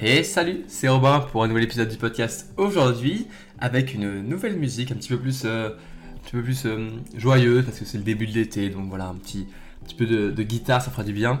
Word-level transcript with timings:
Et 0.00 0.22
salut, 0.22 0.62
c'est 0.68 0.86
Robin 0.86 1.18
pour 1.18 1.42
un 1.42 1.48
nouvel 1.48 1.64
épisode 1.64 1.88
du 1.88 1.96
podcast 1.96 2.52
aujourd'hui 2.56 3.26
avec 3.58 3.94
une 3.94 4.20
nouvelle 4.22 4.56
musique 4.56 4.92
un 4.92 4.94
petit 4.94 5.08
peu 5.08 5.18
plus, 5.18 5.42
euh, 5.44 5.70
un 5.70 6.18
petit 6.22 6.36
peu 6.36 6.42
plus 6.44 6.66
euh, 6.66 6.88
joyeuse 7.16 7.64
parce 7.64 7.80
que 7.80 7.84
c'est 7.84 7.98
le 7.98 8.04
début 8.04 8.28
de 8.28 8.32
l'été 8.32 8.70
donc 8.70 8.88
voilà 8.88 9.08
un 9.08 9.16
petit, 9.16 9.48
petit 9.84 9.96
peu 9.96 10.06
de, 10.06 10.42
guitare 10.44 10.80
ça 10.82 10.92
fera 10.92 11.02
du 11.02 11.12
bien. 11.12 11.40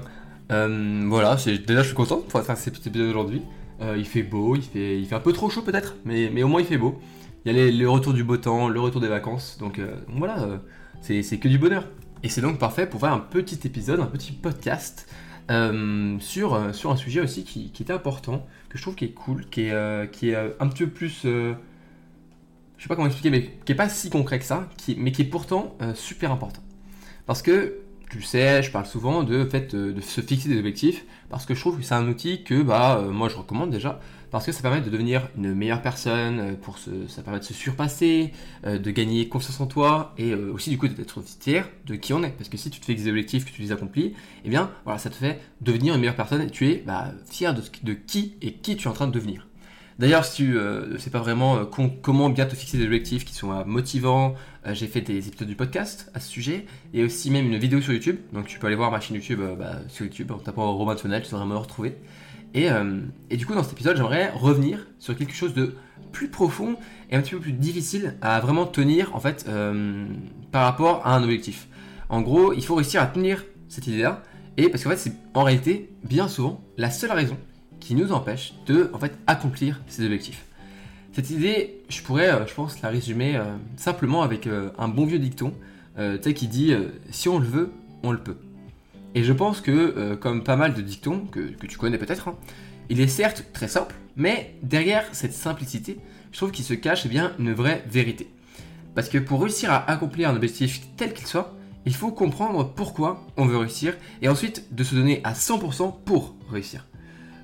Euh, 0.50 1.04
voilà, 1.06 1.36
déjà 1.36 1.82
je 1.82 1.86
suis 1.86 1.94
content 1.94 2.20
pour 2.20 2.42
faire 2.42 2.56
cet 2.56 2.84
épisode 2.84 3.08
aujourd'hui. 3.08 3.42
il 3.96 4.04
fait 4.04 4.24
beau, 4.24 4.56
il 4.56 4.62
fait, 4.62 4.98
il 4.98 5.06
fait 5.06 5.14
un 5.14 5.20
peu 5.20 5.32
trop 5.32 5.48
chaud 5.50 5.62
peut-être, 5.62 5.94
mais, 6.04 6.28
mais 6.34 6.42
au 6.42 6.48
moins 6.48 6.60
il 6.60 6.66
fait 6.66 6.78
beau. 6.78 6.98
Il 7.44 7.56
y 7.56 7.60
a 7.60 7.70
le 7.70 7.88
retour 7.88 8.12
du 8.12 8.24
beau 8.24 8.38
temps, 8.38 8.68
le 8.68 8.80
retour 8.80 9.00
des 9.00 9.06
vacances 9.06 9.56
donc, 9.60 9.80
voilà, 10.08 10.60
c'est 11.00 11.22
que 11.38 11.46
du 11.46 11.58
bonheur. 11.58 11.84
Et 12.24 12.28
c'est 12.28 12.40
donc 12.40 12.58
parfait 12.58 12.86
pour 12.86 12.98
faire 12.98 13.12
un 13.12 13.20
petit 13.20 13.60
épisode, 13.64 14.00
un 14.00 14.06
petit 14.06 14.32
podcast 14.32 15.06
euh, 15.50 16.18
sur, 16.20 16.54
euh, 16.54 16.72
sur 16.72 16.90
un 16.90 16.96
sujet 16.96 17.20
aussi 17.20 17.42
qui, 17.44 17.70
qui, 17.70 17.82
est 17.82 17.90
important, 17.90 18.46
que 18.68 18.76
je 18.76 18.82
trouve 18.82 18.94
qui 18.94 19.06
est 19.06 19.12
cool, 19.12 19.48
qui 19.48 19.62
est, 19.62 19.72
euh, 19.72 20.06
qui 20.06 20.30
est 20.30 20.36
un 20.36 20.68
petit 20.68 20.84
peu 20.84 20.90
plus. 20.90 21.20
je 21.22 21.54
sais 22.78 22.88
pas 22.88 22.96
comment 22.96 23.06
expliquer, 23.06 23.30
mais 23.30 23.50
qui 23.64 23.72
est 23.72 23.76
pas 23.76 23.88
si 23.88 24.10
concret 24.10 24.38
que 24.38 24.44
ça, 24.44 24.68
qui, 24.76 24.96
mais 24.98 25.10
qui 25.12 25.22
est 25.22 25.26
pourtant 25.26 25.76
super 25.94 26.32
important. 26.32 26.62
Parce 27.26 27.42
que, 27.42 27.78
tu 28.10 28.22
sais, 28.22 28.62
je 28.62 28.70
parle 28.70 28.86
souvent 28.86 29.22
de 29.22 29.44
fait 29.44 29.74
de 29.74 30.00
se 30.00 30.20
fixer 30.20 30.48
des 30.48 30.58
objectifs, 30.58 31.04
parce 31.28 31.46
que 31.46 31.54
je 31.54 31.60
trouve 31.60 31.78
que 31.78 31.84
c'est 31.84 31.94
un 31.94 32.08
outil 32.08 32.42
que 32.42 32.62
bah, 32.62 33.04
moi 33.10 33.28
je 33.28 33.36
recommande 33.36 33.70
déjà, 33.70 34.00
parce 34.30 34.44
que 34.44 34.52
ça 34.52 34.62
permet 34.62 34.80
de 34.80 34.90
devenir 34.90 35.28
une 35.36 35.54
meilleure 35.54 35.82
personne, 35.82 36.40
euh, 36.40 36.54
pour 36.54 36.78
ça 36.78 37.22
permet 37.22 37.38
de 37.38 37.44
se 37.44 37.54
surpasser, 37.54 38.32
euh, 38.66 38.78
de 38.78 38.90
gagner 38.90 39.28
confiance 39.28 39.60
en 39.60 39.66
toi 39.66 40.14
et 40.18 40.32
euh, 40.32 40.52
aussi 40.52 40.70
du 40.70 40.78
coup 40.78 40.88
d'être 40.88 41.22
fier 41.40 41.68
de 41.86 41.94
qui 41.94 42.12
on 42.12 42.22
est. 42.22 42.30
Parce 42.30 42.48
que 42.48 42.56
si 42.56 42.70
tu 42.70 42.80
te 42.80 42.84
fais 42.84 42.94
des 42.94 43.08
objectifs, 43.08 43.44
que 43.46 43.50
tu 43.50 43.62
les 43.62 43.72
accomplis, 43.72 44.14
eh 44.44 44.50
bien 44.50 44.70
voilà, 44.84 44.98
ça 44.98 45.10
te 45.10 45.14
fait 45.14 45.40
devenir 45.60 45.94
une 45.94 46.00
meilleure 46.00 46.16
personne 46.16 46.42
et 46.42 46.50
tu 46.50 46.68
es 46.68 46.82
bah, 46.86 47.12
fier 47.30 47.54
de, 47.54 47.62
de, 47.82 47.92
qui 47.94 48.34
et 48.42 48.52
qui 48.52 48.76
tu 48.76 48.86
es 48.86 48.90
en 48.90 48.94
train 48.94 49.06
de 49.06 49.12
devenir. 49.12 49.46
D'ailleurs, 49.98 50.24
si 50.24 50.44
tu 50.44 50.52
ne 50.52 50.96
sais 50.96 51.10
pas 51.10 51.18
vraiment 51.18 51.66
comment 51.66 52.30
bien 52.30 52.46
te 52.46 52.54
fixer 52.54 52.78
des 52.78 52.84
objectifs 52.84 53.24
qui 53.24 53.34
sont 53.34 53.64
motivants, 53.66 54.36
j'ai 54.74 54.86
fait 54.86 55.00
des 55.00 55.28
épisodes 55.28 55.48
du 55.48 55.56
podcast 55.56 56.10
à 56.14 56.20
ce 56.20 56.28
sujet 56.28 56.66
et 56.94 57.04
aussi 57.04 57.30
même 57.30 57.46
une 57.46 57.58
vidéo 57.58 57.80
sur 57.80 57.92
YouTube. 57.92 58.16
Donc 58.32 58.46
tu 58.46 58.58
peux 58.58 58.66
aller 58.66 58.76
voir 58.76 58.90
ma 58.90 59.00
chaîne 59.00 59.16
YouTube 59.16 59.40
bah, 59.58 59.80
sur 59.88 60.04
YouTube 60.04 60.30
en 60.30 60.38
tapant 60.38 60.76
Romain 60.76 60.94
Tunnel, 60.94 61.22
tu 61.22 61.30
vraiment 61.30 61.54
me 61.54 61.56
retrouver. 61.56 61.96
Euh, 62.56 63.00
et, 63.30 63.36
du 63.36 63.46
coup, 63.46 63.54
dans 63.54 63.62
cet 63.62 63.72
épisode, 63.72 63.96
j'aimerais 63.96 64.30
revenir 64.30 64.86
sur 64.98 65.16
quelque 65.16 65.34
chose 65.34 65.54
de 65.54 65.74
plus 66.12 66.28
profond 66.28 66.76
et 67.10 67.16
un 67.16 67.20
petit 67.20 67.32
peu 67.32 67.40
plus 67.40 67.52
difficile 67.52 68.16
à 68.22 68.40
vraiment 68.40 68.66
tenir 68.66 69.14
en 69.14 69.20
fait 69.20 69.44
euh, 69.48 70.06
par 70.50 70.64
rapport 70.64 71.06
à 71.06 71.14
un 71.14 71.22
objectif. 71.22 71.68
En 72.08 72.22
gros, 72.22 72.52
il 72.54 72.64
faut 72.64 72.74
réussir 72.74 73.02
à 73.02 73.06
tenir 73.06 73.44
cette 73.68 73.86
idée-là 73.86 74.22
et 74.56 74.70
parce 74.70 74.82
qu'en 74.82 74.90
fait, 74.90 74.96
c'est 74.96 75.12
en 75.34 75.42
réalité 75.42 75.90
bien 76.04 76.28
souvent 76.28 76.64
la 76.78 76.90
seule 76.90 77.12
raison 77.12 77.36
qui 77.80 77.94
nous 77.94 78.12
empêche 78.12 78.54
de 78.66 78.90
en 78.94 78.98
fait 78.98 79.12
accomplir 79.26 79.82
ces 79.86 80.04
objectifs. 80.04 80.47
Cette 81.18 81.30
idée, 81.30 81.80
je 81.88 82.00
pourrais, 82.02 82.30
euh, 82.30 82.46
je 82.46 82.54
pense, 82.54 82.80
la 82.80 82.90
résumer 82.90 83.40
simplement 83.76 84.22
avec 84.22 84.46
un 84.46 84.86
bon 84.86 85.04
vieux 85.04 85.18
dicton, 85.18 85.52
tu 85.96 86.02
sais, 86.22 86.32
qui 86.32 86.46
dit 86.46 86.72
si 87.10 87.28
on 87.28 87.40
le 87.40 87.44
veut, 87.44 87.72
on 88.04 88.12
le 88.12 88.18
peut. 88.18 88.36
Et 89.16 89.24
je 89.24 89.32
pense 89.32 89.60
que, 89.60 89.72
euh, 89.72 90.16
comme 90.16 90.44
pas 90.44 90.54
mal 90.54 90.74
de 90.74 90.80
dictons 90.80 91.26
que, 91.26 91.40
tu 91.66 91.76
connais 91.76 91.98
peut-être, 91.98 92.28
hein, 92.28 92.36
il 92.88 93.00
est 93.00 93.08
certes 93.08 93.46
très 93.52 93.66
simple, 93.66 93.96
mais 94.14 94.54
derrière 94.62 95.06
cette 95.10 95.32
simplicité, 95.32 95.98
je 96.30 96.36
trouve 96.36 96.52
qu'il 96.52 96.64
se 96.64 96.74
cache 96.74 97.02
eh 97.04 97.08
bien, 97.08 97.32
une 97.40 97.52
vraie 97.52 97.84
vérité. 97.90 98.30
Parce 98.94 99.08
que 99.08 99.18
pour 99.18 99.40
réussir 99.40 99.72
à 99.72 99.90
accomplir 99.90 100.30
un 100.30 100.36
objectif 100.36 100.82
tel 100.96 101.14
qu'il 101.14 101.26
soit, 101.26 101.56
il 101.84 101.94
faut 101.94 102.12
comprendre 102.12 102.72
pourquoi 102.76 103.26
on 103.36 103.46
veut 103.46 103.56
réussir 103.56 103.96
et 104.22 104.28
ensuite 104.28 104.72
de 104.72 104.84
se 104.84 104.94
donner 104.94 105.20
à 105.24 105.32
100% 105.32 105.94
pour 106.04 106.36
réussir. 106.50 106.87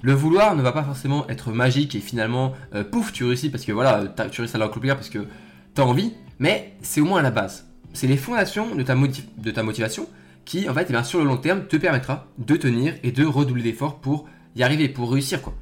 Le 0.04 0.12
vouloir 0.12 0.54
ne 0.54 0.60
va 0.60 0.72
pas 0.72 0.82
forcément 0.82 1.26
être 1.28 1.50
magique 1.50 1.94
et 1.94 2.00
finalement, 2.00 2.52
euh, 2.74 2.84
pouf, 2.84 3.10
tu 3.10 3.24
réussis 3.24 3.48
parce 3.48 3.64
que 3.64 3.72
voilà, 3.72 4.04
tu 4.30 4.42
réussis 4.42 4.54
à 4.54 4.58
l'accomplir 4.58 4.96
parce 4.96 5.08
que 5.08 5.26
tu 5.74 5.80
as 5.80 5.86
envie, 5.86 6.12
mais 6.38 6.74
c'est 6.82 7.00
au 7.00 7.06
moins 7.06 7.20
à 7.20 7.22
la 7.22 7.30
base. 7.30 7.66
C'est 7.94 8.06
les 8.06 8.18
fondations 8.18 8.74
de 8.74 8.82
ta, 8.82 8.94
de 8.94 9.50
ta 9.50 9.62
motivation 9.62 10.06
qui, 10.44 10.68
en 10.68 10.74
fait, 10.74 10.84
eh 10.90 10.92
bien, 10.92 11.04
sur 11.04 11.20
le 11.20 11.24
long 11.24 11.38
terme, 11.38 11.64
te 11.68 11.78
permettra 11.78 12.26
de 12.36 12.54
tenir 12.54 12.92
et 13.02 13.12
de 13.12 13.24
redoubler 13.24 13.62
d'efforts 13.62 13.98
pour 13.98 14.28
y 14.56 14.62
arriver, 14.62 14.90
pour 14.90 15.10
réussir, 15.10 15.40
quoi. 15.40 15.54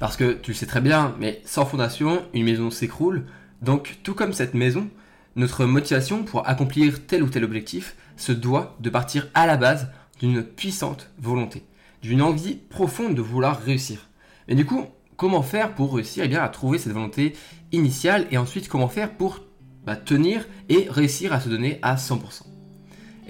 Parce 0.00 0.16
que 0.16 0.32
tu 0.32 0.50
le 0.50 0.56
sais 0.56 0.66
très 0.66 0.80
bien, 0.80 1.14
mais 1.20 1.40
sans 1.44 1.64
fondation, 1.64 2.24
une 2.34 2.46
maison 2.46 2.72
s'écroule. 2.72 3.26
Donc, 3.62 3.98
tout 4.02 4.14
comme 4.14 4.32
cette 4.32 4.54
maison, 4.54 4.88
notre 5.36 5.64
motivation 5.64 6.24
pour 6.24 6.48
accomplir 6.48 7.06
tel 7.06 7.22
ou 7.22 7.28
tel 7.28 7.44
objectif 7.44 7.94
se 8.16 8.32
doit 8.32 8.76
de 8.80 8.90
partir 8.90 9.28
à 9.34 9.46
la 9.46 9.56
base 9.56 9.86
d'une 10.18 10.42
puissante 10.42 11.08
volonté, 11.20 11.62
d'une 12.02 12.22
envie 12.22 12.54
profonde 12.54 13.14
de 13.14 13.22
vouloir 13.22 13.60
réussir. 13.60 14.08
Mais 14.48 14.54
du 14.54 14.66
coup, 14.66 14.86
comment 15.16 15.42
faire 15.42 15.74
pour 15.74 15.94
réussir? 15.94 16.24
Eh 16.24 16.28
bien, 16.28 16.42
à 16.42 16.48
trouver 16.48 16.78
cette 16.78 16.92
volonté 16.92 17.34
initiale 17.72 18.26
et 18.30 18.38
ensuite 18.38 18.68
comment 18.68 18.88
faire 18.88 19.16
pour 19.16 19.40
bah, 19.84 19.96
tenir 19.96 20.46
et 20.68 20.86
réussir 20.88 21.32
à 21.32 21.40
se 21.40 21.48
donner 21.48 21.78
à 21.82 21.96
100% 21.96 22.50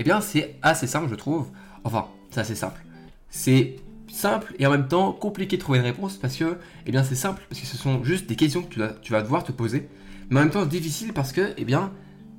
eh 0.00 0.02
bien, 0.02 0.22
c'est 0.22 0.56
assez 0.62 0.86
simple, 0.86 1.10
je 1.10 1.14
trouve. 1.14 1.48
Enfin, 1.84 2.06
c'est 2.30 2.40
assez 2.40 2.54
simple. 2.54 2.82
C'est 3.28 3.76
simple 4.10 4.54
et 4.58 4.66
en 4.66 4.70
même 4.70 4.88
temps 4.88 5.12
compliqué 5.12 5.58
de 5.58 5.60
trouver 5.60 5.78
une 5.78 5.84
réponse 5.84 6.16
parce 6.16 6.36
que, 6.36 6.56
eh 6.86 6.90
bien, 6.90 7.04
c'est 7.04 7.14
simple 7.14 7.42
parce 7.50 7.60
que 7.60 7.66
ce 7.66 7.76
sont 7.76 8.02
juste 8.02 8.26
des 8.26 8.34
questions 8.34 8.62
que 8.62 8.94
tu, 9.02 9.12
vas 9.12 9.20
devoir 9.20 9.44
te 9.44 9.52
poser, 9.52 9.90
mais 10.30 10.40
en 10.40 10.44
même 10.44 10.50
temps 10.50 10.64
difficile 10.64 11.12
parce 11.12 11.32
que, 11.32 11.52
eh 11.58 11.66
bien, 11.66 11.92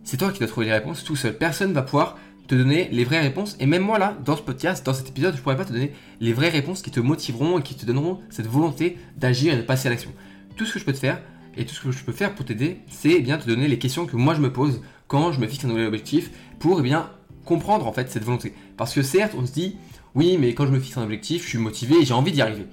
c'est 0.03 0.17
toi 0.17 0.31
qui 0.31 0.39
dois 0.39 0.47
trouver 0.47 0.65
les 0.65 0.73
réponses 0.73 1.03
tout 1.03 1.15
seul. 1.15 1.37
Personne 1.37 1.71
va 1.71 1.83
pouvoir 1.83 2.17
te 2.51 2.55
donner 2.55 2.89
les 2.91 3.05
vraies 3.05 3.21
réponses. 3.21 3.55
Et 3.61 3.65
même 3.65 3.81
moi 3.81 3.97
là, 3.97 4.17
dans 4.25 4.35
ce 4.35 4.41
podcast, 4.41 4.85
dans 4.85 4.93
cet 4.93 5.07
épisode, 5.07 5.37
je 5.37 5.41
pourrais 5.41 5.55
pas 5.55 5.63
te 5.63 5.71
donner 5.71 5.93
les 6.19 6.33
vraies 6.33 6.49
réponses 6.49 6.81
qui 6.81 6.91
te 6.91 6.99
motiveront 6.99 7.59
et 7.59 7.61
qui 7.61 7.75
te 7.75 7.85
donneront 7.85 8.19
cette 8.29 8.47
volonté 8.47 8.97
d'agir 9.15 9.53
et 9.53 9.57
de 9.57 9.61
passer 9.61 9.87
à 9.87 9.91
l'action. 9.91 10.11
Tout 10.57 10.65
ce 10.65 10.73
que 10.73 10.79
je 10.79 10.83
peux 10.83 10.91
te 10.91 10.97
faire 10.97 11.21
et 11.55 11.65
tout 11.65 11.73
ce 11.73 11.79
que 11.79 11.91
je 11.91 12.03
peux 12.03 12.11
faire 12.11 12.35
pour 12.35 12.45
t'aider, 12.45 12.81
c'est 12.89 13.11
eh 13.11 13.21
bien 13.21 13.37
te 13.37 13.47
donner 13.47 13.69
les 13.69 13.79
questions 13.79 14.05
que 14.05 14.17
moi 14.17 14.33
je 14.33 14.41
me 14.41 14.51
pose 14.51 14.81
quand 15.07 15.31
je 15.31 15.39
me 15.39 15.47
fixe 15.47 15.63
un 15.63 15.69
nouvel 15.69 15.85
objectif 15.85 16.29
pour 16.59 16.81
eh 16.81 16.83
bien 16.83 17.09
comprendre 17.45 17.87
en 17.87 17.93
fait 17.93 18.11
cette 18.11 18.25
volonté. 18.25 18.53
Parce 18.75 18.93
que 18.93 19.01
certes, 19.01 19.33
on 19.37 19.45
se 19.45 19.53
dit, 19.53 19.77
oui, 20.13 20.37
mais 20.37 20.53
quand 20.53 20.65
je 20.65 20.71
me 20.71 20.79
fixe 20.81 20.97
un 20.97 21.03
objectif, 21.03 21.43
je 21.43 21.49
suis 21.49 21.57
motivé 21.57 22.03
j'ai 22.03 22.13
envie 22.13 22.33
d'y 22.33 22.41
arriver. 22.41 22.65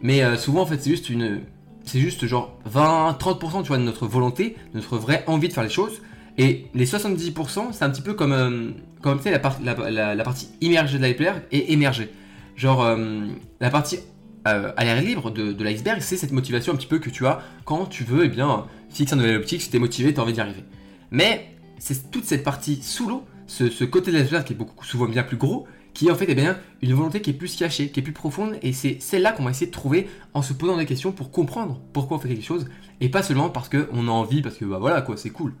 Mais 0.00 0.22
euh, 0.22 0.36
souvent, 0.36 0.62
en 0.62 0.66
fait, 0.66 0.80
c'est 0.80 0.90
juste 0.90 1.10
une. 1.10 1.40
C'est 1.84 1.98
juste 1.98 2.24
genre 2.26 2.56
20-30% 2.72 3.62
tu 3.62 3.68
vois, 3.68 3.78
de 3.78 3.82
notre 3.82 4.06
volonté, 4.06 4.56
notre 4.74 4.96
vraie 4.96 5.24
envie 5.26 5.48
de 5.48 5.52
faire 5.52 5.64
les 5.64 5.70
choses. 5.70 6.00
Et 6.36 6.66
les 6.74 6.86
70%, 6.86 7.72
c'est 7.72 7.84
un 7.84 7.90
petit 7.90 8.02
peu 8.02 8.14
comme, 8.14 8.32
euh, 8.32 8.70
comme 9.02 9.20
la, 9.24 10.14
la, 10.14 10.24
partie 10.24 10.48
immergée 10.60 10.98
de 10.98 11.02
l'iceberg 11.02 11.42
et 11.52 11.72
émergée. 11.72 12.10
Genre, 12.56 12.82
euh, 12.82 13.26
la 13.60 13.70
partie 13.70 13.98
à 14.44 14.84
l'air 14.84 15.00
libre 15.00 15.30
de, 15.30 15.64
l'iceberg, 15.64 16.00
c'est 16.00 16.18
cette 16.18 16.32
motivation 16.32 16.74
un 16.74 16.76
petit 16.76 16.86
peu 16.86 16.98
que 16.98 17.08
tu 17.08 17.26
as 17.26 17.40
quand 17.64 17.86
tu 17.86 18.04
veux, 18.04 18.26
eh 18.26 18.28
bien, 18.28 18.66
fixer 18.90 19.14
un 19.14 19.16
nouvel 19.16 19.36
objectif, 19.36 19.62
si 19.62 19.70
tu 19.70 19.76
es 19.76 19.80
motivé, 19.80 20.12
tu 20.12 20.20
as 20.20 20.22
envie 20.22 20.34
d'y 20.34 20.40
arriver. 20.40 20.64
Mais 21.10 21.48
c'est 21.78 22.10
toute 22.10 22.24
cette 22.24 22.44
partie 22.44 22.82
sous 22.82 23.08
l'eau 23.08 23.24
ce, 23.46 23.84
côté 23.84 24.12
de 24.12 24.18
la 24.18 24.42
qui 24.42 24.52
est 24.52 24.56
beaucoup 24.56 24.84
souvent 24.84 25.06
bien 25.06 25.22
plus 25.22 25.36
gros, 25.36 25.66
qui 25.92 26.08
est 26.08 26.10
en 26.10 26.14
fait 26.14 26.26
eh 26.28 26.34
bien, 26.34 26.58
une 26.82 26.92
volonté 26.92 27.20
qui 27.20 27.30
est 27.30 27.34
plus 27.34 27.54
cachée, 27.56 27.90
qui 27.90 28.00
est 28.00 28.02
plus 28.02 28.12
profonde, 28.12 28.56
et 28.62 28.72
c'est 28.72 29.00
celle-là 29.00 29.32
qu'on 29.32 29.44
va 29.44 29.50
essayer 29.50 29.66
de 29.66 29.72
trouver 29.72 30.08
en 30.32 30.42
se 30.42 30.52
posant 30.52 30.76
des 30.76 30.86
questions 30.86 31.12
pour 31.12 31.30
comprendre 31.30 31.80
pourquoi 31.92 32.16
on 32.16 32.20
fait 32.20 32.28
quelque 32.28 32.44
chose, 32.44 32.66
et 33.00 33.08
pas 33.08 33.22
seulement 33.22 33.50
parce 33.50 33.68
qu'on 33.68 34.08
a 34.08 34.10
envie, 34.10 34.42
parce 34.42 34.56
que 34.56 34.64
bah 34.64 34.78
voilà 34.80 35.02
quoi, 35.02 35.16
c'est 35.16 35.30
cool. 35.30 35.54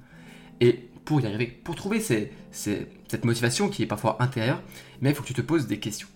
Et 0.64 0.88
pour 1.04 1.20
y 1.20 1.26
arriver, 1.26 1.46
pour 1.62 1.74
trouver 1.74 2.00
cette 2.00 3.24
motivation 3.26 3.68
qui 3.68 3.82
est 3.82 3.86
parfois 3.86 4.16
intérieure, 4.20 4.62
mais 5.02 5.10
il 5.10 5.14
faut 5.14 5.22
que 5.22 5.28
tu 5.28 5.34
te 5.34 5.42
poses 5.42 5.66
des 5.66 5.78
questions. 5.78 6.08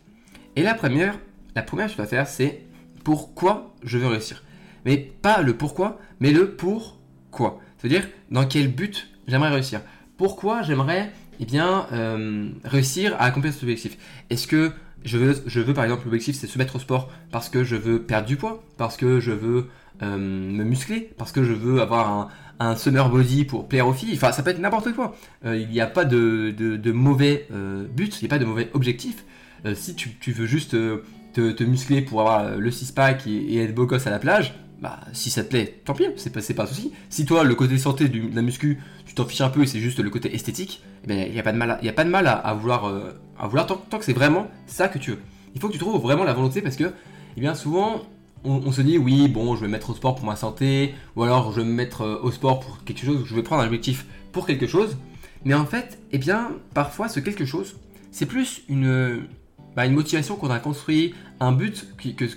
Et 0.56 0.62
la 0.62 0.72
première, 0.72 1.18
la 1.54 1.62
première 1.62 1.88
que 1.88 1.92
tu 1.92 1.98
vas 1.98 2.06
faire, 2.06 2.26
c'est 2.26 2.62
pourquoi 3.04 3.74
je 3.82 3.98
veux 3.98 4.06
réussir. 4.06 4.42
Mais 4.86 4.96
pas 4.96 5.42
le 5.42 5.54
pourquoi, 5.54 6.00
mais 6.18 6.32
le 6.32 6.56
pourquoi. 6.56 7.60
C'est-à-dire 7.76 8.08
dans 8.30 8.46
quel 8.46 8.68
but 8.68 9.10
j'aimerais 9.26 9.50
réussir. 9.50 9.82
Pourquoi 10.16 10.62
j'aimerais 10.62 11.12
eh 11.40 11.44
bien, 11.44 11.86
euh, 11.92 12.48
réussir 12.64 13.14
à 13.16 13.24
accomplir 13.24 13.52
cet 13.52 13.64
objectif? 13.64 13.98
Est-ce 14.30 14.46
que 14.46 14.72
je 15.04 15.18
veux, 15.18 15.42
je 15.44 15.60
veux 15.60 15.74
par 15.74 15.84
exemple, 15.84 16.04
l'objectif 16.06 16.36
c'est 16.36 16.46
se 16.46 16.56
mettre 16.56 16.76
au 16.76 16.78
sport 16.78 17.12
parce 17.30 17.50
que 17.50 17.64
je 17.64 17.76
veux 17.76 18.02
perdre 18.02 18.26
du 18.26 18.36
poids, 18.36 18.64
parce 18.78 18.96
que 18.96 19.20
je 19.20 19.32
veux 19.32 19.68
me 20.02 20.64
muscler, 20.64 21.10
parce 21.16 21.32
que 21.32 21.42
je 21.42 21.52
veux 21.52 21.80
avoir 21.80 22.30
un, 22.60 22.76
summer 22.76 23.08
body 23.08 23.44
pour 23.44 23.68
plaire 23.68 23.86
aux 23.86 23.92
filles, 23.92 24.14
enfin 24.14 24.32
ça 24.32 24.42
peut 24.42 24.50
être 24.50 24.60
n'importe 24.60 24.92
quoi. 24.92 25.16
Euh, 25.44 25.56
il 25.56 25.68
n'y 25.68 25.80
a 25.80 25.86
pas 25.86 26.04
de, 26.04 26.92
mauvais 26.92 27.48
but, 27.94 28.20
il 28.20 28.24
n'y 28.24 28.28
a 28.28 28.30
pas 28.30 28.38
de 28.38 28.44
mauvais 28.44 28.70
objectif. 28.74 29.24
si 29.74 29.94
tu, 29.94 30.32
veux 30.32 30.46
juste 30.46 30.76
te, 31.32 31.64
muscler 31.64 32.02
pour 32.02 32.20
avoir 32.20 32.56
le 32.56 32.70
six-pack 32.70 33.26
et, 33.26 33.54
et, 33.54 33.58
être 33.58 33.74
beau 33.74 33.86
gosse 33.86 34.06
à 34.06 34.10
la 34.10 34.18
plage, 34.18 34.54
bah 34.80 35.00
si 35.12 35.30
ça 35.30 35.42
te 35.42 35.48
plaît, 35.48 35.80
tant 35.84 35.94
pis, 35.94 36.04
c'est 36.16 36.32
pas, 36.54 36.62
un 36.62 36.66
souci. 36.66 36.92
Si 37.10 37.24
toi, 37.24 37.42
le 37.42 37.54
côté 37.54 37.78
santé 37.78 38.08
de 38.08 38.34
la 38.34 38.42
muscu, 38.42 38.78
tu 39.06 39.14
t'en 39.14 39.24
fiches 39.24 39.40
un 39.40 39.48
peu 39.48 39.62
et 39.62 39.66
c'est 39.66 39.80
juste 39.80 39.98
le 39.98 40.10
côté 40.10 40.32
esthétique, 40.34 40.82
il 41.06 41.12
eh 41.12 41.30
n'y 41.30 41.40
a 41.40 41.42
pas 41.42 41.52
de 41.52 41.58
mal, 41.58 41.72
à, 41.72 41.84
y 41.84 41.88
a 41.88 41.92
pas 41.92 42.04
de 42.04 42.10
mal 42.10 42.26
à, 42.26 42.54
vouloir, 42.54 42.86
euh, 42.86 43.20
à 43.38 43.48
vouloir 43.48 43.66
tant, 43.66 43.76
que 43.76 44.04
c'est 44.04 44.12
vraiment 44.12 44.48
ça 44.66 44.88
que 44.88 44.98
tu 44.98 45.12
veux. 45.12 45.18
Il 45.54 45.60
faut 45.60 45.68
que 45.68 45.72
tu 45.72 45.78
trouves 45.78 46.00
vraiment 46.00 46.24
la 46.24 46.32
volonté 46.32 46.62
parce 46.62 46.76
que, 46.76 46.92
eh 47.36 47.40
bien 47.40 47.54
souvent, 47.54 48.02
on, 48.44 48.72
se 48.72 48.82
dit 48.82 48.98
oui, 48.98 49.28
bon, 49.28 49.56
je 49.56 49.62
vais 49.62 49.66
me 49.66 49.72
mettre 49.72 49.90
au 49.90 49.94
sport 49.94 50.14
pour 50.14 50.24
ma 50.24 50.36
santé, 50.36 50.94
ou 51.16 51.22
alors 51.22 51.52
je 51.52 51.60
vais 51.60 51.66
me 51.66 51.72
mettre 51.72 52.02
euh, 52.02 52.20
au 52.22 52.30
sport 52.30 52.60
pour 52.60 52.84
quelque 52.84 53.04
chose, 53.04 53.24
je 53.26 53.34
vais 53.34 53.42
prendre 53.42 53.62
un 53.62 53.66
objectif 53.66 54.06
pour 54.32 54.46
quelque 54.46 54.66
chose. 54.66 54.96
Mais 55.44 55.54
en 55.54 55.66
fait, 55.66 55.98
eh 56.12 56.18
bien, 56.18 56.52
parfois, 56.74 57.08
ce 57.08 57.20
quelque 57.20 57.44
chose, 57.44 57.76
c'est 58.10 58.26
plus 58.26 58.62
une, 58.68 59.22
bah, 59.76 59.86
une 59.86 59.94
motivation 59.94 60.36
qu'on 60.36 60.50
a 60.50 60.58
construit, 60.58 61.14
un 61.40 61.52
but 61.52 61.86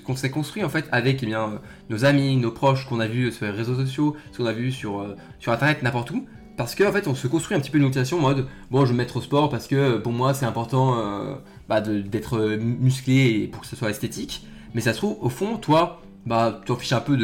qu'on 0.06 0.16
s'est 0.16 0.30
construit 0.30 0.64
en 0.64 0.70
fait 0.70 0.86
avec 0.92 1.24
eh 1.24 1.26
bien, 1.26 1.60
nos 1.90 2.06
amis, 2.06 2.36
nos 2.38 2.52
proches, 2.52 2.88
qu'on 2.88 3.00
a 3.00 3.08
vu 3.08 3.32
sur 3.32 3.46
les 3.46 3.52
réseaux 3.52 3.76
sociaux, 3.76 4.16
ce 4.32 4.38
qu'on 4.38 4.46
a 4.46 4.54
vu 4.54 4.72
sur, 4.72 5.04
sur 5.40 5.52
internet, 5.52 5.82
n'importe 5.82 6.12
où. 6.12 6.26
Parce 6.58 6.76
qu'en 6.76 6.90
en 6.90 6.92
fait, 6.92 7.08
on 7.08 7.16
se 7.16 7.28
construit 7.28 7.58
un 7.58 7.60
petit 7.60 7.72
peu 7.72 7.80
une 7.80 7.86
motivation 7.86 8.18
en 8.18 8.22
mode 8.22 8.46
bon, 8.70 8.82
je 8.82 8.88
vais 8.88 8.94
me 8.94 8.98
mettre 9.00 9.18
au 9.18 9.22
sport 9.22 9.50
parce 9.50 9.68
que 9.68 9.98
pour 9.98 10.12
moi, 10.12 10.36
c'est 10.36 10.46
important 10.46 11.40
bah, 11.68 11.82
d'être 11.82 12.58
musclé 12.60 13.42
et 13.44 13.48
pour 13.48 13.62
que 13.62 13.68
ce 13.68 13.76
soit 13.76 13.90
esthétique. 13.90 14.46
Mais 14.74 14.82
ça 14.82 14.94
se 14.94 14.98
trouve, 14.98 15.18
au 15.22 15.30
fond, 15.30 15.58
toi, 15.58 16.02
bah, 16.26 16.62
tu 16.66 16.72
en 16.72 16.76
fiches 16.76 16.94
un 16.94 17.02
peu 17.02 17.18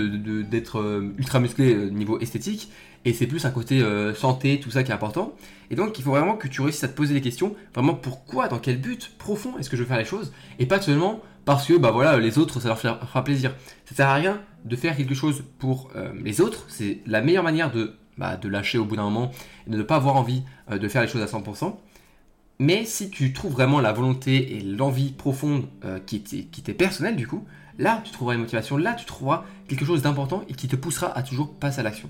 d'être 0.44 0.82
de, 0.82 1.14
ultra 1.18 1.40
musclé 1.40 1.92
niveau 1.92 2.20
esthétique 2.20 2.72
et 3.06 3.14
c'est 3.14 3.28
plus 3.28 3.46
un 3.46 3.52
côté 3.52 3.82
euh, 3.82 4.14
santé, 4.14 4.60
tout 4.60 4.72
ça 4.72 4.84
qui 4.84 4.92
est 4.92 4.94
important. 4.94 5.34
Et 5.72 5.76
donc 5.76 5.98
il 5.98 6.04
faut 6.04 6.12
vraiment 6.12 6.36
que 6.36 6.48
tu 6.48 6.62
réussisses 6.62 6.84
à 6.84 6.88
te 6.90 6.96
poser 6.96 7.14
des 7.14 7.22
questions, 7.22 7.56
vraiment 7.74 7.94
pourquoi, 7.94 8.48
dans 8.50 8.60
quel 8.60 8.82
but 8.82 9.14
profond 9.18 9.58
est-ce 9.58 9.70
que 9.70 9.78
je 9.78 9.84
veux 9.84 9.88
faire 9.88 9.98
les 9.98 10.06
choses, 10.06 10.34
et 10.60 10.66
pas 10.66 10.82
seulement 10.82 11.22
parce 11.46 11.66
que 11.66 11.78
bah 11.78 11.92
voilà 11.92 12.18
les 12.18 12.38
autres 12.38 12.60
ça 12.60 12.68
leur 12.68 12.80
fera 12.80 13.24
plaisir. 13.24 13.54
Ça 13.86 13.96
sert 13.96 14.10
à 14.10 14.16
rien 14.16 14.42
de 14.66 14.76
faire 14.76 14.98
quelque 14.98 15.16
chose 15.16 15.44
pour 15.60 15.90
euh, 15.96 16.12
les 16.22 16.42
autres, 16.42 16.66
c'est 16.68 17.00
la 17.06 17.22
meilleure 17.22 17.44
manière 17.44 17.72
de, 17.72 17.94
bah, 18.18 18.36
de 18.36 18.50
lâcher 18.50 18.78
au 18.78 18.84
bout 18.84 18.98
d'un 18.98 19.04
moment 19.04 19.32
et 19.68 19.72
de 19.72 19.78
ne 19.78 19.84
pas 19.84 19.96
avoir 19.96 20.18
envie 20.18 20.44
euh, 20.70 20.78
de 20.78 20.88
faire 20.90 21.02
les 21.02 21.08
choses 21.08 21.22
à 21.22 21.26
100%. 21.28 21.76
Mais 22.60 22.86
si 22.86 23.10
tu 23.10 23.34
trouves 23.34 23.52
vraiment 23.52 23.80
la 23.80 23.94
volonté 23.94 24.56
et 24.56 24.62
l'envie 24.62 25.12
profonde 25.12 25.68
qui 26.06 26.22
t'est 26.22 26.74
personnelle 26.74 27.16
du 27.16 27.28
coup, 27.28 27.46
là 27.78 28.02
tu 28.04 28.12
trouveras 28.12 28.34
une 28.34 28.42
motivation, 28.42 28.78
là 28.78 28.94
tu 28.94 29.06
trouveras 29.06 29.46
quelque 29.68 29.86
chose 29.86 30.02
d'important 30.02 30.44
et 30.50 30.54
qui 30.54 30.68
te 30.68 30.76
poussera 30.76 31.16
à 31.16 31.22
toujours 31.22 31.54
passer 31.54 31.82
à 31.82 31.84
l'action. 31.84 32.10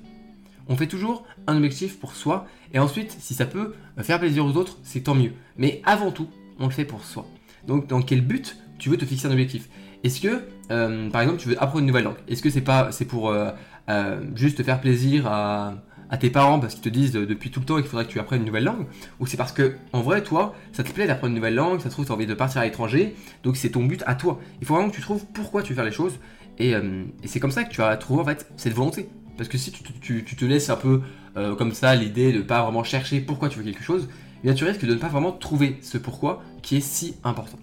On 0.69 0.75
fait 0.75 0.87
toujours 0.87 1.25
un 1.47 1.55
objectif 1.55 1.99
pour 1.99 2.15
soi, 2.15 2.45
et 2.73 2.79
ensuite, 2.79 3.15
si 3.19 3.33
ça 3.33 3.45
peut 3.45 3.73
faire 3.99 4.19
plaisir 4.19 4.45
aux 4.45 4.55
autres, 4.57 4.77
c'est 4.83 5.01
tant 5.01 5.15
mieux. 5.15 5.31
Mais 5.57 5.81
avant 5.85 6.11
tout, 6.11 6.27
on 6.59 6.65
le 6.65 6.71
fait 6.71 6.85
pour 6.85 7.05
soi. 7.05 7.25
Donc, 7.65 7.87
dans 7.87 8.01
quel 8.01 8.21
but 8.21 8.57
tu 8.77 8.89
veux 8.89 8.97
te 8.97 9.05
fixer 9.05 9.27
un 9.27 9.31
objectif? 9.31 9.69
Est-ce 10.03 10.21
que, 10.21 10.43
euh, 10.71 11.09
par 11.09 11.21
exemple, 11.21 11.39
tu 11.39 11.49
veux 11.49 11.61
apprendre 11.61 11.79
une 11.79 11.85
nouvelle 11.85 12.03
langue? 12.03 12.17
Est-ce 12.27 12.41
que 12.41 12.49
c'est 12.49 12.61
pas, 12.61 12.91
c'est 12.91 13.05
pour 13.05 13.29
euh, 13.29 13.51
euh, 13.89 14.21
juste 14.35 14.57
te 14.57 14.63
faire 14.63 14.81
plaisir 14.81 15.27
à, 15.27 15.75
tes 16.15 16.29
parents 16.29 16.59
parce 16.59 16.75
qu'ils 16.75 16.83
te 16.83 16.89
disent 16.89 17.11
depuis 17.11 17.51
tout 17.51 17.59
le 17.59 17.65
temps 17.65 17.75
qu'il 17.75 17.87
faudrait 17.87 18.05
que 18.05 18.11
tu 18.11 18.19
apprennes 18.21 18.39
une 18.39 18.45
nouvelle 18.45 18.63
langue 18.63 18.85
Ou 19.19 19.27
c'est 19.27 19.35
parce 19.35 19.51
que, 19.51 19.75
en 19.91 20.01
vrai, 20.01 20.23
toi, 20.23 20.55
ça 20.71 20.85
te 20.85 20.91
plaît 20.93 21.07
d'apprendre 21.07 21.31
une 21.31 21.35
nouvelle 21.35 21.55
langue, 21.55 21.81
ça 21.81 21.89
te 21.89 21.93
trouve, 21.93 22.05
tu 22.05 22.11
as 22.13 22.15
envie 22.15 22.25
de 22.25 22.33
partir 22.33 22.61
à 22.61 22.63
l'étranger, 22.63 23.15
donc 23.43 23.57
c'est 23.57 23.71
ton 23.71 23.83
but 23.83 24.01
à 24.07 24.15
toi. 24.15 24.39
Il 24.61 24.67
faut 24.67 24.75
vraiment 24.75 24.89
que 24.89 24.95
tu 24.95 25.01
trouves 25.01 25.25
pourquoi 25.33 25.63
tu 25.63 25.73
veux 25.73 25.75
faire 25.75 25.83
les 25.83 25.91
choses, 25.91 26.17
et, 26.59 26.71
et 26.71 27.27
c'est 27.27 27.41
comme 27.41 27.51
ça 27.51 27.65
que 27.65 27.71
tu 27.71 27.81
vas 27.81 27.97
trouver 27.97 28.21
en 28.21 28.25
fait 28.25 28.49
cette 28.55 28.73
volonté. 28.73 29.09
Parce 29.37 29.49
que 29.49 29.57
si 29.57 29.71
tu, 29.71 30.23
te 30.23 30.45
laisses 30.45 30.69
un 30.69 30.75
peu 30.75 31.01
euh, 31.37 31.55
comme 31.55 31.71
ça 31.73 31.95
l'idée 31.95 32.33
de 32.33 32.41
pas 32.41 32.63
vraiment 32.63 32.83
chercher 32.83 33.21
pourquoi 33.21 33.49
tu 33.49 33.59
veux 33.59 33.65
quelque 33.65 33.83
chose, 33.83 34.09
eh 34.39 34.47
bien 34.47 34.55
tu 34.55 34.65
risques 34.65 34.85
de 34.85 34.93
ne 34.93 34.99
pas 34.99 35.07
vraiment 35.07 35.31
trouver 35.31 35.77
ce 35.81 35.97
pourquoi 35.97 36.43
qui 36.63 36.77
est 36.77 36.81
si 36.81 37.15
important. 37.23 37.59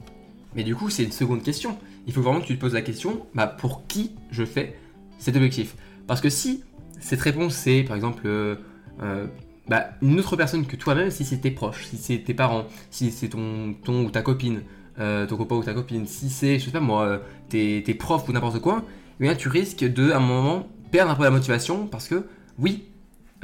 Mais 0.54 0.62
du 0.62 0.76
coup, 0.76 0.88
c'est 0.88 1.02
une 1.02 1.12
seconde 1.12 1.42
question. 1.42 1.76
Il 2.06 2.12
faut 2.12 2.22
vraiment 2.22 2.40
que 2.40 2.46
tu 2.46 2.54
te 2.54 2.60
poses 2.60 2.74
la 2.74 2.82
question, 2.82 3.26
bah, 3.34 3.48
pour 3.48 3.86
qui 3.88 4.12
je 4.30 4.44
fais 4.44 4.76
cet 5.18 5.34
objectif? 5.34 5.74
Parce 6.06 6.20
que 6.20 6.28
si 6.28 6.62
cette 7.04 7.20
réponse 7.20 7.54
c'est 7.54 7.82
par 7.82 7.96
exemple 7.96 8.22
euh, 8.26 8.56
euh, 9.02 9.26
bah, 9.68 9.90
une 10.02 10.18
autre 10.18 10.36
personne 10.36 10.66
que 10.66 10.76
toi-même, 10.76 11.10
si 11.10 11.24
c'est 11.24 11.38
tes 11.38 11.50
proches, 11.50 11.86
si 11.86 11.96
c'est 11.96 12.18
tes 12.18 12.34
parents, 12.34 12.66
si 12.90 13.10
c'est 13.10 13.28
ton, 13.28 13.74
ton 13.82 14.04
ou 14.04 14.10
ta 14.10 14.22
copine, 14.22 14.62
ton 14.96 15.36
copain 15.36 15.56
ou 15.56 15.62
ta 15.64 15.72
copine, 15.72 16.06
si 16.06 16.28
c'est, 16.28 16.58
je 16.58 16.66
sais 16.66 16.70
pas 16.70 16.80
moi, 16.80 17.20
tes, 17.48 17.82
tes 17.82 17.94
profs 17.94 18.28
ou 18.28 18.32
n'importe 18.32 18.60
quoi, 18.60 18.84
eh 19.20 19.24
bien 19.24 19.34
tu 19.34 19.48
risques 19.48 19.84
de, 19.84 20.10
à 20.10 20.18
un 20.18 20.20
moment, 20.20 20.68
perdre 20.90 21.12
un 21.12 21.14
peu 21.14 21.24
la 21.24 21.30
motivation 21.30 21.86
parce 21.86 22.08
que 22.08 22.26
oui, 22.58 22.84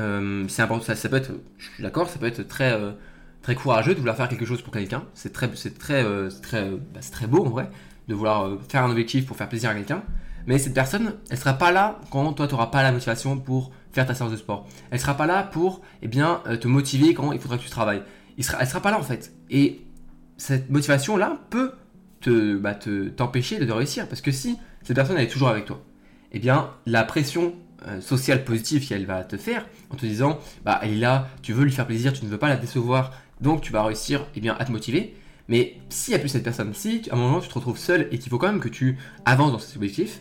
euh, 0.01 0.45
c'est 0.49 0.63
important. 0.63 0.95
Ça, 0.95 1.09
peut 1.09 1.17
être, 1.17 1.33
peut 2.19 2.27
être 2.27 2.43
très, 2.43 2.73
euh, 2.73 2.93
très 3.43 3.55
courageux 3.55 3.95
de 3.95 3.99
vouloir 3.99 4.17
faire 4.17 4.29
quelque 4.29 4.45
chose 4.45 4.63
pour 4.63 4.73
quelqu'un. 4.73 5.05
C'est 5.15 5.33
très, 5.33 5.49
euh, 6.05 6.31
bah, 6.95 7.01
très 7.11 7.27
beau 7.27 7.45
en 7.45 7.51
vrai 7.51 7.71
de 8.09 8.15
vouloir 8.15 8.59
faire 8.69 8.85
un 8.85 8.91
objectif 8.91 9.27
pour 9.27 9.37
faire 9.37 9.49
plaisir 9.49 9.71
à 9.71 9.75
quelqu'un. 9.75 10.03
Mais 10.51 10.59
cette 10.59 10.75
personne, 10.75 11.15
elle 11.31 11.39
sera 11.39 11.53
pas 11.53 11.71
là 11.71 12.01
quand 12.11 12.33
toi 12.33 12.49
tu 12.49 12.55
n'auras 12.55 12.67
pas 12.67 12.83
la 12.83 12.91
motivation 12.91 13.39
pour 13.39 13.71
faire 13.93 14.05
ta 14.05 14.17
séance 14.17 14.33
de 14.33 14.37
sport. 14.37 14.67
Elle 14.91 14.99
sera 14.99 15.17
pas 15.17 15.29
là 15.29 15.45
pour, 15.45 15.81
eh 16.03 16.09
bien, 16.09 16.43
te 16.61 16.67
motiver 16.67 17.15
quand 17.15 17.31
il 17.31 17.39
faudra 17.39 17.57
que 17.57 17.63
tu 17.63 17.71
travailles. 17.71 18.03
Il 18.37 18.43
sera, 18.43 18.59
elle 18.61 18.67
sera 18.67 18.81
pas 18.81 18.91
là 18.91 18.99
en 18.99 19.05
fait. 19.05 19.33
Et 19.49 19.83
cette 20.39 20.69
motivation 20.69 21.17
là 21.17 21.39
peut 21.51 21.75
te, 22.21 22.57
bah, 22.57 22.75
te 22.75 23.11
t'empêcher 23.11 23.65
de 23.65 23.71
réussir 23.71 24.09
parce 24.09 24.21
que 24.23 24.33
si 24.33 24.59
cette 24.83 24.97
personne 24.97 25.17
elle 25.19 25.27
est 25.27 25.31
toujours 25.31 25.51
avec 25.51 25.67
toi, 25.67 25.85
eh 26.33 26.41
bien, 26.41 26.71
la 26.85 27.05
pression 27.05 27.55
euh, 27.87 28.01
sociale 28.01 28.43
positive 28.43 28.89
qu'elle 28.89 29.07
va 29.07 29.23
te 29.23 29.37
faire 29.37 29.65
en 29.91 29.95
te 29.95 30.05
disant, 30.05 30.41
bah, 30.65 30.81
elle 30.83 30.95
est 30.95 30.97
là, 30.97 31.29
tu 31.43 31.53
veux 31.53 31.63
lui 31.63 31.71
faire 31.71 31.87
plaisir, 31.87 32.13
tu 32.13 32.25
ne 32.25 32.29
veux 32.29 32.39
pas 32.39 32.49
la 32.49 32.57
décevoir, 32.57 33.13
donc 33.41 33.61
tu 33.61 33.71
vas 33.71 33.85
réussir 33.85 34.27
eh 34.35 34.41
bien, 34.41 34.57
à 34.59 34.65
te 34.65 34.73
motiver. 34.73 35.15
Mais 35.47 35.77
s'il 35.91 36.11
n'y 36.11 36.17
a 36.17 36.19
plus 36.19 36.29
cette 36.29 36.43
personne, 36.43 36.75
si 36.75 37.03
à 37.09 37.15
un 37.15 37.19
moment 37.19 37.39
tu 37.39 37.49
te 37.49 37.55
retrouves 37.55 37.79
seul 37.79 38.09
et 38.11 38.19
qu'il 38.19 38.31
faut 38.31 38.39
quand 38.39 38.49
même 38.51 38.61
que 38.61 38.69
tu 38.69 38.99
avances 39.25 39.53
dans 39.53 39.61
cet 39.61 39.77
objectif, 39.77 40.21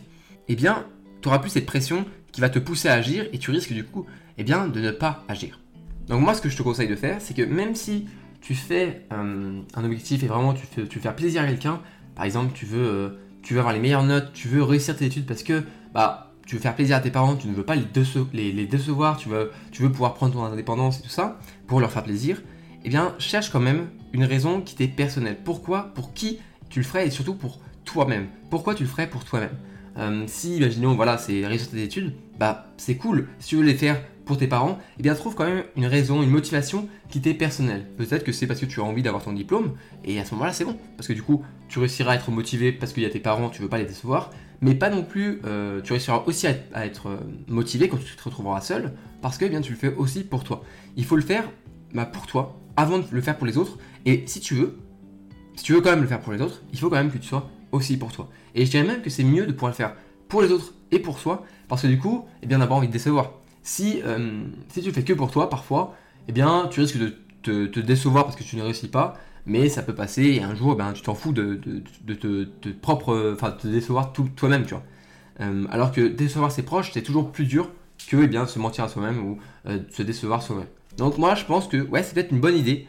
eh 0.52 0.56
bien, 0.56 0.84
tu 1.22 1.28
auras 1.28 1.38
plus 1.38 1.50
cette 1.50 1.66
pression 1.66 2.04
qui 2.32 2.40
va 2.40 2.50
te 2.50 2.58
pousser 2.58 2.88
à 2.88 2.94
agir 2.94 3.26
et 3.32 3.38
tu 3.38 3.52
risques 3.52 3.72
du 3.72 3.84
coup 3.84 4.04
eh 4.36 4.42
bien, 4.42 4.66
de 4.66 4.80
ne 4.80 4.90
pas 4.90 5.22
agir. 5.28 5.60
Donc 6.08 6.22
moi, 6.22 6.34
ce 6.34 6.40
que 6.40 6.48
je 6.48 6.56
te 6.56 6.62
conseille 6.62 6.88
de 6.88 6.96
faire, 6.96 7.20
c'est 7.20 7.34
que 7.34 7.42
même 7.42 7.76
si 7.76 8.08
tu 8.40 8.56
fais 8.56 9.06
euh, 9.12 9.60
un 9.74 9.84
objectif 9.84 10.24
et 10.24 10.26
vraiment 10.26 10.52
tu, 10.54 10.80
veux 10.80 10.86
faire 11.00 11.14
plaisir 11.14 11.42
à 11.42 11.46
quelqu'un, 11.46 11.80
par 12.16 12.24
exemple, 12.24 12.50
tu 12.52 12.66
veux, 12.66 12.84
euh, 12.84 13.08
tu 13.42 13.54
veux 13.54 13.60
avoir 13.60 13.72
les 13.72 13.78
meilleures 13.78 14.02
notes, 14.02 14.32
tu 14.32 14.48
veux 14.48 14.64
réussir 14.64 14.96
tes 14.96 15.04
études 15.04 15.24
parce 15.24 15.44
que 15.44 15.62
bah, 15.94 16.32
tu 16.46 16.56
veux 16.56 16.60
faire 16.60 16.74
plaisir 16.74 16.96
à 16.96 17.00
tes 17.00 17.12
parents, 17.12 17.36
tu 17.36 17.46
ne 17.46 17.54
veux 17.54 17.62
pas 17.62 17.76
les, 17.76 18.66
décevoir, 18.66 19.18
tu 19.18 19.28
veux, 19.28 19.52
tu 19.70 19.82
veux 19.82 19.92
pouvoir 19.92 20.14
prendre 20.14 20.32
ton 20.32 20.42
indépendance 20.42 20.98
et 20.98 21.02
tout 21.02 21.10
ça, 21.10 21.38
pour 21.68 21.78
leur 21.78 21.92
faire 21.92 22.02
plaisir, 22.02 22.42
eh 22.84 22.88
bien, 22.88 23.14
cherche 23.20 23.50
quand 23.50 23.60
même 23.60 23.86
une 24.12 24.24
raison 24.24 24.62
qui 24.62 24.74
t'est 24.74 24.88
personnelle. 24.88 25.36
Pourquoi? 25.44 25.92
Pour 25.94 26.12
qui 26.12 26.40
tu 26.70 26.80
le 26.80 26.84
ferais 26.84 27.06
et 27.06 27.10
surtout 27.10 27.34
pour 27.34 27.60
toi-même. 27.84 28.26
Pourquoi 28.50 28.74
tu 28.74 28.82
le 28.82 28.88
ferais 28.88 29.08
pour 29.08 29.24
toi-même? 29.24 29.56
Euh, 29.98 30.24
Si, 30.26 30.56
imaginons, 30.56 30.94
voilà, 30.94 31.18
c'est 31.18 31.46
réussir 31.46 31.70
tes 31.70 31.82
études, 31.82 32.14
bah, 32.38 32.66
c'est 32.76 32.96
cool. 32.96 33.28
Si 33.38 33.50
tu 33.50 33.56
veux 33.56 33.62
les 33.62 33.74
faire 33.74 34.00
pour 34.24 34.38
tes 34.38 34.46
parents, 34.46 34.78
eh 34.98 35.02
bien, 35.02 35.14
trouve 35.14 35.34
quand 35.34 35.46
même 35.46 35.64
une 35.76 35.86
raison, 35.86 36.22
une 36.22 36.30
motivation 36.30 36.88
qui 37.08 37.20
t'est 37.20 37.34
personnelle. 37.34 37.86
Peut-être 37.96 38.24
que 38.24 38.32
c'est 38.32 38.46
parce 38.46 38.60
que 38.60 38.66
tu 38.66 38.80
as 38.80 38.84
envie 38.84 39.02
d'avoir 39.02 39.22
ton 39.22 39.32
diplôme, 39.32 39.74
et 40.04 40.20
à 40.20 40.24
ce 40.24 40.34
moment-là, 40.34 40.52
c'est 40.52 40.64
bon. 40.64 40.76
Parce 40.96 41.08
que 41.08 41.12
du 41.12 41.22
coup, 41.22 41.42
tu 41.68 41.78
réussiras 41.78 42.12
à 42.12 42.14
être 42.16 42.30
motivé 42.30 42.72
parce 42.72 42.92
qu'il 42.92 43.02
y 43.02 43.06
a 43.06 43.10
tes 43.10 43.20
parents, 43.20 43.48
tu 43.48 43.62
veux 43.62 43.68
pas 43.68 43.78
les 43.78 43.84
décevoir 43.84 44.30
mais 44.60 44.74
pas 44.74 44.90
non 44.90 45.02
plus, 45.02 45.40
euh, 45.44 45.80
tu 45.80 45.92
réussiras 45.92 46.22
aussi 46.26 46.46
à, 46.46 46.86
être 46.86 47.08
euh, 47.08 47.16
motivé 47.48 47.88
quand 47.88 47.96
tu 47.96 48.14
te 48.14 48.22
retrouveras 48.22 48.60
seul, 48.60 48.92
parce 49.22 49.38
que 49.38 49.46
eh 49.46 49.48
bien 49.48 49.60
tu 49.60 49.72
le 49.72 49.78
fais 49.78 49.94
aussi 49.94 50.22
pour 50.22 50.44
toi. 50.44 50.62
Il 50.96 51.04
faut 51.04 51.16
le 51.16 51.22
faire 51.22 51.50
bah, 51.94 52.04
pour 52.04 52.26
toi, 52.26 52.60
avant 52.76 52.98
de 52.98 53.06
le 53.10 53.20
faire 53.20 53.36
pour 53.36 53.46
les 53.46 53.56
autres, 53.56 53.78
et 54.04 54.24
si 54.26 54.40
tu 54.40 54.54
veux, 54.54 54.78
si 55.56 55.64
tu 55.64 55.72
veux 55.72 55.80
quand 55.80 55.90
même 55.90 56.02
le 56.02 56.06
faire 56.06 56.20
pour 56.20 56.32
les 56.32 56.42
autres, 56.42 56.62
il 56.72 56.78
faut 56.78 56.90
quand 56.90 56.96
même 56.96 57.10
que 57.10 57.18
tu 57.18 57.28
sois 57.28 57.48
aussi 57.72 57.96
pour 57.96 58.12
toi. 58.12 58.28
Et 58.54 58.64
je 58.64 58.70
dirais 58.70 58.84
même 58.84 59.02
que 59.02 59.10
c'est 59.10 59.24
mieux 59.24 59.46
de 59.46 59.52
pouvoir 59.52 59.70
le 59.72 59.76
faire 59.76 59.94
pour 60.28 60.42
les 60.42 60.50
autres 60.50 60.74
et 60.90 60.98
pour 60.98 61.18
soi, 61.18 61.44
parce 61.68 61.82
que 61.82 61.86
du 61.86 61.98
coup, 61.98 62.26
eh 62.42 62.46
bien, 62.46 62.56
on 62.56 62.60
n'a 62.60 62.66
pas 62.66 62.74
envie 62.74 62.88
de 62.88 62.92
décevoir. 62.92 63.32
Si, 63.62 64.00
euh, 64.04 64.42
si 64.68 64.80
tu 64.80 64.88
le 64.88 64.92
fais 64.92 65.04
que 65.04 65.12
pour 65.12 65.30
toi, 65.30 65.50
parfois, 65.50 65.94
eh 66.28 66.32
bien, 66.32 66.68
tu 66.70 66.80
risques 66.80 66.98
de 66.98 67.66
te 67.66 67.80
décevoir 67.80 68.24
parce 68.24 68.36
que 68.36 68.42
tu 68.42 68.56
ne 68.56 68.62
réussis 68.62 68.88
pas, 68.88 69.16
mais 69.46 69.68
ça 69.68 69.82
peut 69.82 69.94
passer 69.94 70.24
et 70.24 70.42
un 70.42 70.54
jour 70.54 70.76
ben, 70.76 70.92
tu 70.92 71.02
t'en 71.02 71.14
fous 71.14 71.32
de, 71.32 71.60
de, 72.04 72.14
te 72.14 72.68
propre, 72.68 73.32
enfin 73.34 73.50
te 73.50 73.66
décevoir 73.66 74.12
toi-même, 74.12 74.64
tu 74.64 74.74
vois. 74.74 74.84
Euh, 75.40 75.64
alors 75.70 75.92
que 75.92 76.02
décevoir 76.02 76.52
ses 76.52 76.62
proches, 76.62 76.90
c'est 76.92 77.02
toujours 77.02 77.32
plus 77.32 77.46
dur 77.46 77.70
que 78.08 78.16
eh 78.22 78.26
bien, 78.26 78.46
se 78.46 78.58
mentir 78.58 78.84
à 78.84 78.88
soi-même 78.88 79.18
ou 79.24 79.38
euh, 79.66 79.78
se 79.90 80.02
décevoir 80.02 80.42
soi-même. 80.42 80.66
Donc 80.96 81.18
moi 81.18 81.34
je 81.34 81.44
pense 81.44 81.68
que 81.68 81.78
ouais, 81.78 82.02
c'est 82.02 82.14
peut-être 82.14 82.32
une 82.32 82.40
bonne 82.40 82.56
idée 82.56 82.86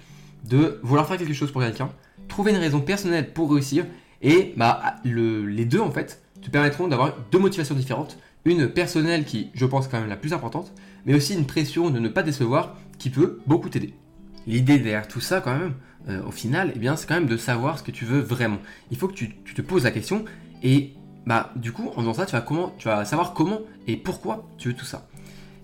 de 0.50 0.80
vouloir 0.84 1.08
faire 1.08 1.18
quelque 1.18 1.34
chose 1.34 1.52
pour 1.52 1.62
quelqu'un, 1.62 1.90
trouver 2.28 2.52
une 2.52 2.58
raison 2.58 2.82
personnelle 2.82 3.32
pour 3.34 3.52
réussir, 3.52 3.86
et 4.22 4.54
bah, 4.58 4.96
les 5.04 5.66
deux 5.66 5.80
en 5.80 5.92
fait 5.92 6.22
te 6.42 6.50
permettront 6.50 6.88
d'avoir 6.88 7.16
deux 7.32 7.40
motivations 7.40 7.76
différentes. 7.76 8.18
Une 8.46 8.68
personnelle 8.68 9.26
qui, 9.26 9.52
je 9.54 9.66
pense, 9.66 9.88
quand 9.88 10.00
même 10.00 10.10
la 10.10 10.16
plus 10.16 10.34
importante, 10.34 10.74
mais 11.06 11.14
aussi 11.14 11.36
une 11.36 11.46
pression 11.46 11.90
de 11.92 12.00
ne 12.00 12.10
pas 12.10 12.24
décevoir 12.24 12.76
qui 12.98 13.10
peut 13.10 13.40
beaucoup 13.46 13.70
t'aider. 13.70 13.94
L'idée 14.48 14.80
derrière 14.80 15.08
tout 15.08 15.22
ça, 15.22 15.42
quand 15.42 15.56
même, 15.56 15.76
euh, 16.10 16.24
au 16.26 16.32
final, 16.32 16.72
eh 16.76 16.80
bien, 16.80 16.96
c'est 16.96 17.08
quand 17.08 17.14
même 17.16 17.28
de 17.28 17.38
savoir 17.38 17.78
ce 17.78 17.84
que 17.84 17.92
tu 17.92 18.06
veux 18.06 18.20
vraiment. 18.20 18.58
Il 18.90 18.98
faut 18.98 19.08
que 19.08 19.14
tu, 19.14 19.30
te 19.30 19.62
poses 19.62 19.84
la 19.84 19.92
question 19.92 20.26
et 20.64 20.94
bah, 21.28 21.52
du 21.56 21.72
coup, 21.72 21.90
en 21.90 22.00
faisant 22.00 22.16
ça, 22.16 22.26
tu 22.26 22.32
vas, 22.32 22.42
comment, 22.42 22.74
tu 22.80 22.88
vas 22.88 23.06
savoir 23.06 23.34
comment 23.34 23.62
et 23.86 23.98
pourquoi 23.98 24.48
tu 24.58 24.70
veux 24.70 24.74
tout 24.74 24.86
ça. 24.86 25.08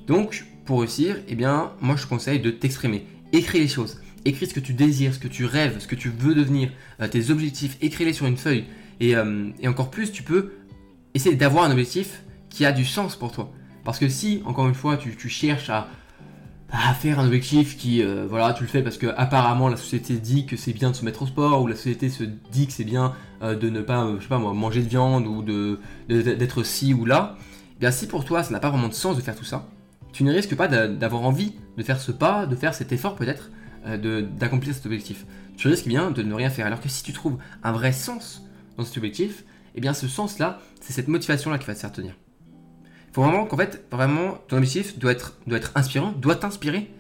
Donc, 0.05 0.45
pour 0.65 0.81
réussir, 0.81 1.17
eh 1.27 1.35
bien, 1.35 1.71
moi, 1.81 1.95
je 1.95 2.05
conseille 2.05 2.39
de 2.39 2.51
t'exprimer. 2.51 3.07
Écris 3.33 3.59
les 3.59 3.67
choses. 3.67 3.99
Écris 4.25 4.47
ce 4.47 4.53
que 4.53 4.59
tu 4.59 4.74
désires, 4.74 5.13
ce 5.13 5.19
que 5.19 5.27
tu 5.27 5.45
rêves, 5.45 5.79
ce 5.79 5.88
que 5.88 5.95
tu 5.95 6.09
veux 6.09 6.36
devenir, 6.36 6.69
euh, 7.01 7.07
tes 7.07 7.29
objectifs. 7.29 7.77
Écris-les 7.81 8.13
sur 8.13 8.25
une 8.25 8.38
feuille. 8.38 8.65
Euh, 9.01 9.50
et, 9.59 9.67
encore 9.67 9.89
plus, 9.89 10.12
tu 10.12 10.24
peux 10.24 10.53
essayer 11.13 11.36
d'avoir 11.36 11.65
un 11.65 11.71
objectif 11.71 12.24
qui 12.50 12.65
a 12.65 12.71
du 12.71 12.86
sens 12.86 13.15
pour 13.15 13.31
toi. 13.31 13.51
Parce 13.83 14.00
que 14.00 14.09
si, 14.09 14.41
encore 14.45 14.67
une 14.67 14.74
fois, 14.74 14.97
tu 14.97 15.29
cherches 15.29 15.69
à 15.69 15.88
faire 17.00 17.19
un 17.19 17.25
objectif 17.25 17.77
qui, 17.77 18.03
euh, 18.03 18.25
voilà, 18.27 18.53
tu 18.53 18.63
le 18.63 18.69
fais 18.69 18.81
parce 18.83 18.97
que 18.97 19.07
apparemment 19.15 19.69
la 19.69 19.77
société 19.77 20.15
dit 20.15 20.45
que 20.45 20.57
c'est 20.57 20.74
bien 20.74 20.91
de 20.91 20.95
se 20.95 21.05
mettre 21.05 21.21
au 21.21 21.27
sport, 21.27 21.62
ou 21.62 21.67
la 21.67 21.75
société 21.75 22.09
se 22.09 22.24
dit 22.24 22.67
que 22.67 22.74
c'est 22.74 22.83
bien 22.83 23.13
de 23.41 23.69
ne 23.69 23.81
pas, 23.81 24.12
je 24.17 24.24
sais 24.24 24.27
pas 24.27 24.39
moi, 24.39 24.53
manger 24.53 24.81
de 24.81 24.89
viande 24.89 25.27
ou 25.27 25.41
de 25.43 25.79
d'être 26.09 26.63
ci 26.63 26.93
ou 26.93 27.05
là. 27.05 27.38
Eh 27.77 27.79
bien 27.79 27.91
si 27.91 28.07
pour 28.07 28.25
toi 28.25 28.43
ça 28.43 28.51
n'a 28.51 28.59
pas 28.59 28.71
vraiment 28.71 28.89
de 28.89 28.93
sens 28.93 29.15
de 29.15 29.21
faire 29.21 29.36
tout 29.36 29.45
ça, 29.45 29.69
tu 30.12 30.24
ne 30.24 30.33
risques 30.33 30.55
pas 30.55 30.67
d'avoir 30.67 31.21
envie 31.21 31.53
de 31.77 31.83
faire 31.83 32.01
ce 32.01 32.12
pas, 32.12 32.47
de 32.47 32.55
faire 32.55 32.74
cet 32.74 32.91
effort 32.91 33.15
peut-être, 33.15 33.51
d'accomplir 33.86 34.74
cet 34.74 34.86
objectif. 34.86 35.25
Tu 35.57 35.67
risques 35.67 35.88
bien 35.88 36.12
de 36.12 36.22
ne 36.22 36.34
rien 36.34 36.50
faire. 36.50 36.65
Alors 36.65 36.81
que 36.81 36.89
si 36.89 37.03
tu 37.03 37.13
trouves 37.13 37.38
un 37.63 37.72
vrai 37.72 37.91
sens 37.91 38.43
dans 38.77 38.84
cet 38.84 38.98
objectif, 38.98 39.43
eh 39.75 39.81
bien 39.81 39.93
ce 39.93 40.07
sens-là, 40.07 40.60
c'est 40.81 40.93
cette 40.93 41.07
motivation-là 41.07 41.57
qui 41.57 41.65
va 41.65 41.74
te 41.74 41.79
faire 41.79 41.91
tenir. 41.91 42.13
Il 43.10 43.13
faut 43.13 43.24
vraiment 43.24 43.46
qu'en 43.46 43.57
fait, 43.57 43.86
vraiment, 43.91 44.38
ton 44.48 44.57
objectif 44.57 45.00
doit 45.00 45.12
être, 45.12 45.38
doit 45.48 45.57
être 45.57 45.72
inspirant, 45.75 46.12
doit 46.12 46.36
t'inspirer, 46.36 46.91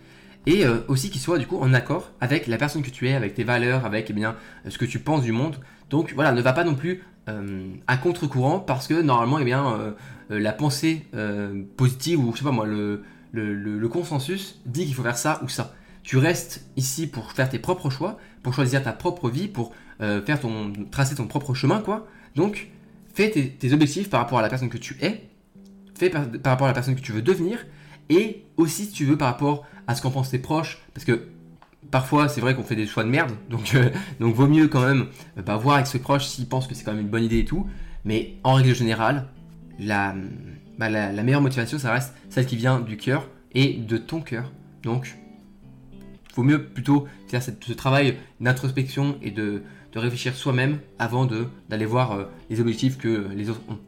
et 0.45 0.65
euh, 0.65 0.79
aussi 0.87 1.09
qu'il 1.09 1.21
soit 1.21 1.37
du 1.37 1.45
coup 1.45 1.57
en 1.57 1.73
accord 1.73 2.11
avec 2.21 2.47
la 2.47 2.57
personne 2.57 2.81
que 2.81 2.89
tu 2.89 3.07
es, 3.07 3.13
avec 3.13 3.33
tes 3.33 3.43
valeurs, 3.43 3.85
avec 3.85 4.09
eh 4.09 4.13
bien, 4.13 4.35
ce 4.67 4.77
que 4.77 4.85
tu 4.85 4.99
penses 4.99 5.21
du 5.21 5.31
monde. 5.31 5.57
Donc 5.89 6.13
voilà, 6.15 6.31
ne 6.31 6.41
va 6.41 6.53
pas 6.53 6.63
non 6.63 6.75
plus 6.75 7.03
euh, 7.29 7.67
à 7.85 7.97
contre-courant 7.97 8.59
parce 8.59 8.87
que 8.87 9.01
normalement, 9.01 9.39
eh 9.39 9.43
bien, 9.43 9.95
la 10.29 10.53
pensée 10.53 11.05
positive 11.75 12.23
ou 12.23 12.31
je 12.33 12.39
sais 12.39 12.43
pas 12.43 12.51
moi, 12.51 12.65
le, 12.65 13.87
consensus 13.91 14.59
dit 14.65 14.85
qu'il 14.85 14.95
faut 14.95 15.03
faire 15.03 15.17
ça 15.17 15.41
ou 15.43 15.49
ça. 15.49 15.73
Tu 16.07 16.15
restes 16.15 16.65
ici 16.77 17.05
pour 17.05 17.33
faire 17.33 17.49
tes 17.49 17.59
propres 17.59 17.89
choix, 17.89 18.17
pour 18.41 18.53
choisir 18.53 18.81
ta 18.81 18.93
propre 18.93 19.29
vie, 19.29 19.49
pour 19.49 19.73
euh, 19.99 20.21
faire 20.21 20.39
ton, 20.39 20.71
tracer 20.89 21.15
ton 21.15 21.27
propre 21.27 21.53
chemin, 21.53 21.81
quoi. 21.81 22.07
Donc, 22.33 22.69
fais 23.13 23.29
tes, 23.29 23.73
objectifs 23.73 24.09
par 24.09 24.21
rapport 24.21 24.39
à 24.39 24.41
la 24.41 24.47
personne 24.47 24.69
que 24.69 24.77
tu 24.77 24.95
es, 25.01 25.27
fais 25.95 26.09
par, 26.09 26.25
rapport 26.45 26.65
à 26.65 26.69
la 26.69 26.73
personne 26.73 26.95
que 26.95 27.01
tu 27.01 27.11
veux 27.11 27.21
devenir, 27.21 27.65
et 28.09 28.45
aussi, 28.55 28.85
si 28.85 28.91
tu 28.93 29.03
veux, 29.03 29.17
par 29.17 29.27
rapport 29.27 29.65
à 29.85 29.95
ce 29.95 30.01
qu'en 30.01 30.09
pensent 30.09 30.29
tes 30.29 30.39
proches, 30.39 30.81
parce 30.93 31.03
que 31.03 31.27
parfois, 31.91 32.29
c'est 32.29 32.39
vrai 32.39 32.55
qu'on 32.55 32.63
fait 32.63 32.77
des 32.77 32.87
choix 32.87 33.03
de 33.03 33.09
merde, 33.09 33.33
donc, 33.49 33.75
euh, 33.75 33.89
donc 34.21 34.33
vaut 34.33 34.47
mieux 34.47 34.69
quand 34.69 34.87
même 34.87 35.07
euh, 35.37 35.41
bah, 35.41 35.57
voir 35.57 35.75
avec 35.75 35.87
ses 35.87 35.99
proches 35.99 36.25
s'ils 36.25 36.47
pensent 36.47 36.67
que 36.67 36.73
c'est 36.73 36.85
quand 36.85 36.93
même 36.93 37.01
une 37.01 37.09
bonne 37.09 37.25
idée 37.25 37.39
et 37.39 37.45
tout, 37.45 37.67
mais 38.05 38.35
en 38.45 38.53
règle 38.53 38.73
générale, 38.73 39.27
la, 39.77 40.15
bah, 40.79 40.87
la, 40.87 41.21
meilleure 41.21 41.41
motivation, 41.41 41.77
ça 41.77 41.91
reste 41.91 42.13
celle 42.29 42.45
qui 42.45 42.55
vient 42.55 42.79
du 42.79 42.95
cœur 42.95 43.27
et 43.53 43.73
de 43.73 43.97
ton 43.97 44.21
cœur. 44.21 44.53
Donc, 44.83 45.17
il 46.37 46.41
faut 46.41 46.43
mieux 46.43 46.65
plutôt 46.65 47.07
faire 47.27 47.41
ce 47.41 47.73
travail 47.73 48.15
d'introspection 48.39 49.17
et 49.23 49.31
de, 49.31 49.63
réfléchir 49.95 50.35
soi-même 50.35 50.77
avant 50.99 51.25
d'aller 51.25 51.85
voir 51.87 52.11
euh, 52.11 52.25
les 52.51 52.61
objectifs 52.61 52.99
que 52.99 53.29
les 53.35 53.49
autres 53.49 53.61
ont. 53.67 53.79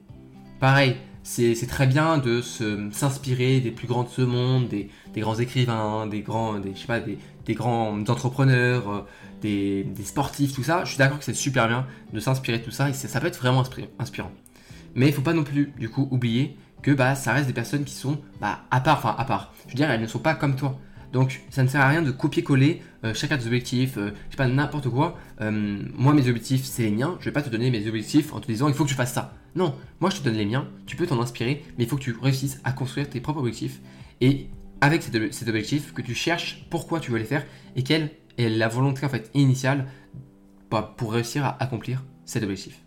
Pareil, 0.59 0.95
c'est 1.21 1.67
très 1.67 1.85
bien 1.85 2.17
de 2.17 2.41
s'inspirer 2.41 3.59
des 3.59 3.69
plus 3.69 3.85
grands 3.85 4.01
de 4.01 4.09
ce 4.09 4.23
monde, 4.23 4.67
des, 4.69 4.89
grands 5.17 5.35
écrivains, 5.35 6.07
des 6.07 6.21
grands, 6.21 6.57
des, 6.57 6.73
je 6.73 6.79
sais 6.79 6.87
pas, 6.87 6.99
des, 6.99 7.53
grands 7.53 7.99
entrepreneurs, 8.07 8.89
euh, 8.89 9.01
des, 9.43 10.03
sportifs, 10.03 10.55
tout 10.55 10.63
ça. 10.63 10.83
Je 10.83 10.89
suis 10.89 10.97
d'accord 10.97 11.19
que 11.19 11.25
c'est 11.25 11.35
super 11.35 11.67
bien 11.67 11.85
de 12.11 12.19
s'inspirer 12.19 12.57
de 12.57 12.63
tout 12.63 12.71
ça 12.71 12.89
et 12.89 12.93
ça 12.93 13.19
peut 13.19 13.27
être 13.27 13.39
vraiment 13.39 13.63
inspirant. 13.99 14.31
Mais 14.95 15.09
il 15.09 15.13
faut 15.13 15.21
pas 15.21 15.33
non 15.33 15.43
plus, 15.43 15.71
du 15.77 15.89
coup, 15.89 16.07
oublier 16.09 16.57
que 16.81 16.89
bah, 16.89 17.13
ça 17.13 17.33
reste 17.33 17.45
des 17.45 17.53
personnes 17.53 17.83
qui 17.83 17.93
sont 17.93 18.19
bah, 18.41 18.61
à 18.71 18.81
part, 18.81 18.97
enfin 18.97 19.15
à 19.15 19.25
part. 19.25 19.53
Je 19.67 19.73
veux 19.73 19.75
dire, 19.75 19.91
elles 19.91 20.01
ne 20.01 20.07
sont 20.07 20.17
pas 20.17 20.33
comme 20.33 20.55
toi. 20.55 20.79
Donc 21.11 21.41
ça 21.49 21.63
ne 21.63 21.67
sert 21.67 21.81
à 21.81 21.87
rien 21.87 22.01
de 22.01 22.11
copier-coller 22.11 22.81
euh, 23.03 23.13
chacun 23.13 23.37
des 23.37 23.45
objectifs, 23.45 23.97
euh, 23.97 24.11
je 24.27 24.31
sais 24.31 24.37
pas, 24.37 24.47
n'importe 24.47 24.89
quoi. 24.89 25.17
Euh, 25.41 25.81
moi 25.95 26.13
mes 26.13 26.27
objectifs 26.27 26.65
c'est 26.65 26.83
les 26.83 26.91
miens, 26.91 27.17
je 27.19 27.25
vais 27.25 27.31
pas 27.31 27.41
te 27.41 27.49
donner 27.49 27.71
mes 27.71 27.87
objectifs 27.87 28.33
en 28.33 28.39
te 28.39 28.47
disant 28.47 28.67
il 28.67 28.73
faut 28.73 28.83
que 28.83 28.89
tu 28.89 28.95
fasses 28.95 29.13
ça. 29.13 29.33
Non, 29.55 29.73
moi 29.99 30.09
je 30.09 30.17
te 30.17 30.23
donne 30.23 30.35
les 30.35 30.45
miens, 30.45 30.67
tu 30.85 30.95
peux 30.95 31.07
t'en 31.07 31.19
inspirer, 31.21 31.63
mais 31.77 31.85
il 31.85 31.89
faut 31.89 31.95
que 31.95 32.03
tu 32.03 32.15
réussisses 32.21 32.59
à 32.63 32.71
construire 32.71 33.09
tes 33.09 33.19
propres 33.21 33.39
objectifs 33.39 33.79
et 34.21 34.47
avec 34.81 35.01
cet, 35.03 35.15
objectif 35.47 35.93
que 35.93 36.01
tu 36.01 36.13
cherches 36.13 36.65
pourquoi 36.69 36.99
tu 36.99 37.11
veux 37.11 37.17
les 37.17 37.25
faire 37.25 37.45
et 37.75 37.83
quelle 37.83 38.11
est 38.37 38.49
la 38.49 38.67
volonté 38.67 39.05
en 39.05 39.09
fait 39.09 39.29
initiale 39.33 39.87
bah, 40.69 40.93
pour 40.97 41.13
réussir 41.13 41.45
à 41.45 41.61
accomplir 41.61 42.03
cet 42.25 42.43
objectif. 42.43 42.81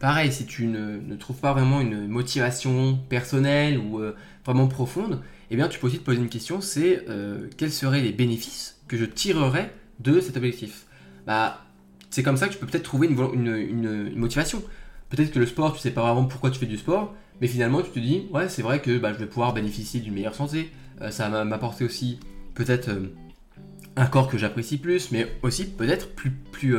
Pareil, 0.00 0.32
si 0.32 0.46
tu 0.46 0.66
ne, 0.66 1.16
trouves 1.16 1.40
pas 1.40 1.52
vraiment 1.52 1.80
une 1.80 2.06
motivation 2.06 2.98
personnelle 3.08 3.78
ou 3.78 3.98
euh, 3.98 4.14
vraiment 4.44 4.68
profonde, 4.68 5.22
eh 5.50 5.56
bien 5.56 5.68
tu 5.68 5.78
peux 5.78 5.86
aussi 5.86 5.98
te 5.98 6.04
poser 6.04 6.18
une 6.18 6.28
question, 6.28 6.60
c'est 6.60 7.04
euh, 7.08 7.48
quels 7.56 7.72
seraient 7.72 8.00
les 8.00 8.12
bénéfices 8.12 8.80
que 8.88 8.96
je 8.96 9.04
tirerais 9.04 9.72
de 10.00 10.20
cet 10.20 10.36
objectif? 10.36 10.86
Bah, 11.26 11.64
c'est 12.10 12.22
comme 12.22 12.36
ça 12.36 12.48
que 12.48 12.52
tu 12.52 12.58
peux 12.58 12.66
peut-être 12.66 12.84
trouver 12.84 13.08
une, 13.08 14.12
motivation. 14.14 14.62
Peut-être 15.10 15.32
que 15.32 15.38
le 15.38 15.46
sport, 15.46 15.74
tu 15.74 15.80
sais 15.80 15.90
pas 15.90 16.02
vraiment 16.02 16.24
pourquoi 16.24 16.50
tu 16.50 16.58
fais 16.58 16.66
du 16.66 16.76
sport, 16.76 17.14
mais 17.40 17.48
finalement 17.48 17.82
tu 17.82 17.90
te 17.90 17.98
dis, 17.98 18.28
ouais, 18.32 18.48
c'est 18.48 18.62
vrai 18.62 18.80
que 18.80 18.98
bah, 18.98 19.12
je 19.12 19.18
vais 19.18 19.26
pouvoir 19.26 19.54
bénéficier 19.54 20.00
d'une 20.00 20.14
meilleure 20.14 20.34
santé, 20.34 20.70
euh, 21.00 21.10
ça 21.10 21.28
va 21.28 21.44
m'apporter 21.44 21.84
aussi 21.84 22.18
peut-être 22.54 22.90
un 23.96 24.06
corps 24.06 24.28
que 24.28 24.38
j'apprécie 24.38 24.78
plus, 24.78 25.12
mais 25.12 25.26
aussi 25.42 25.66
peut-être 25.66 26.14
plus, 26.14 26.30
plus 26.30 26.76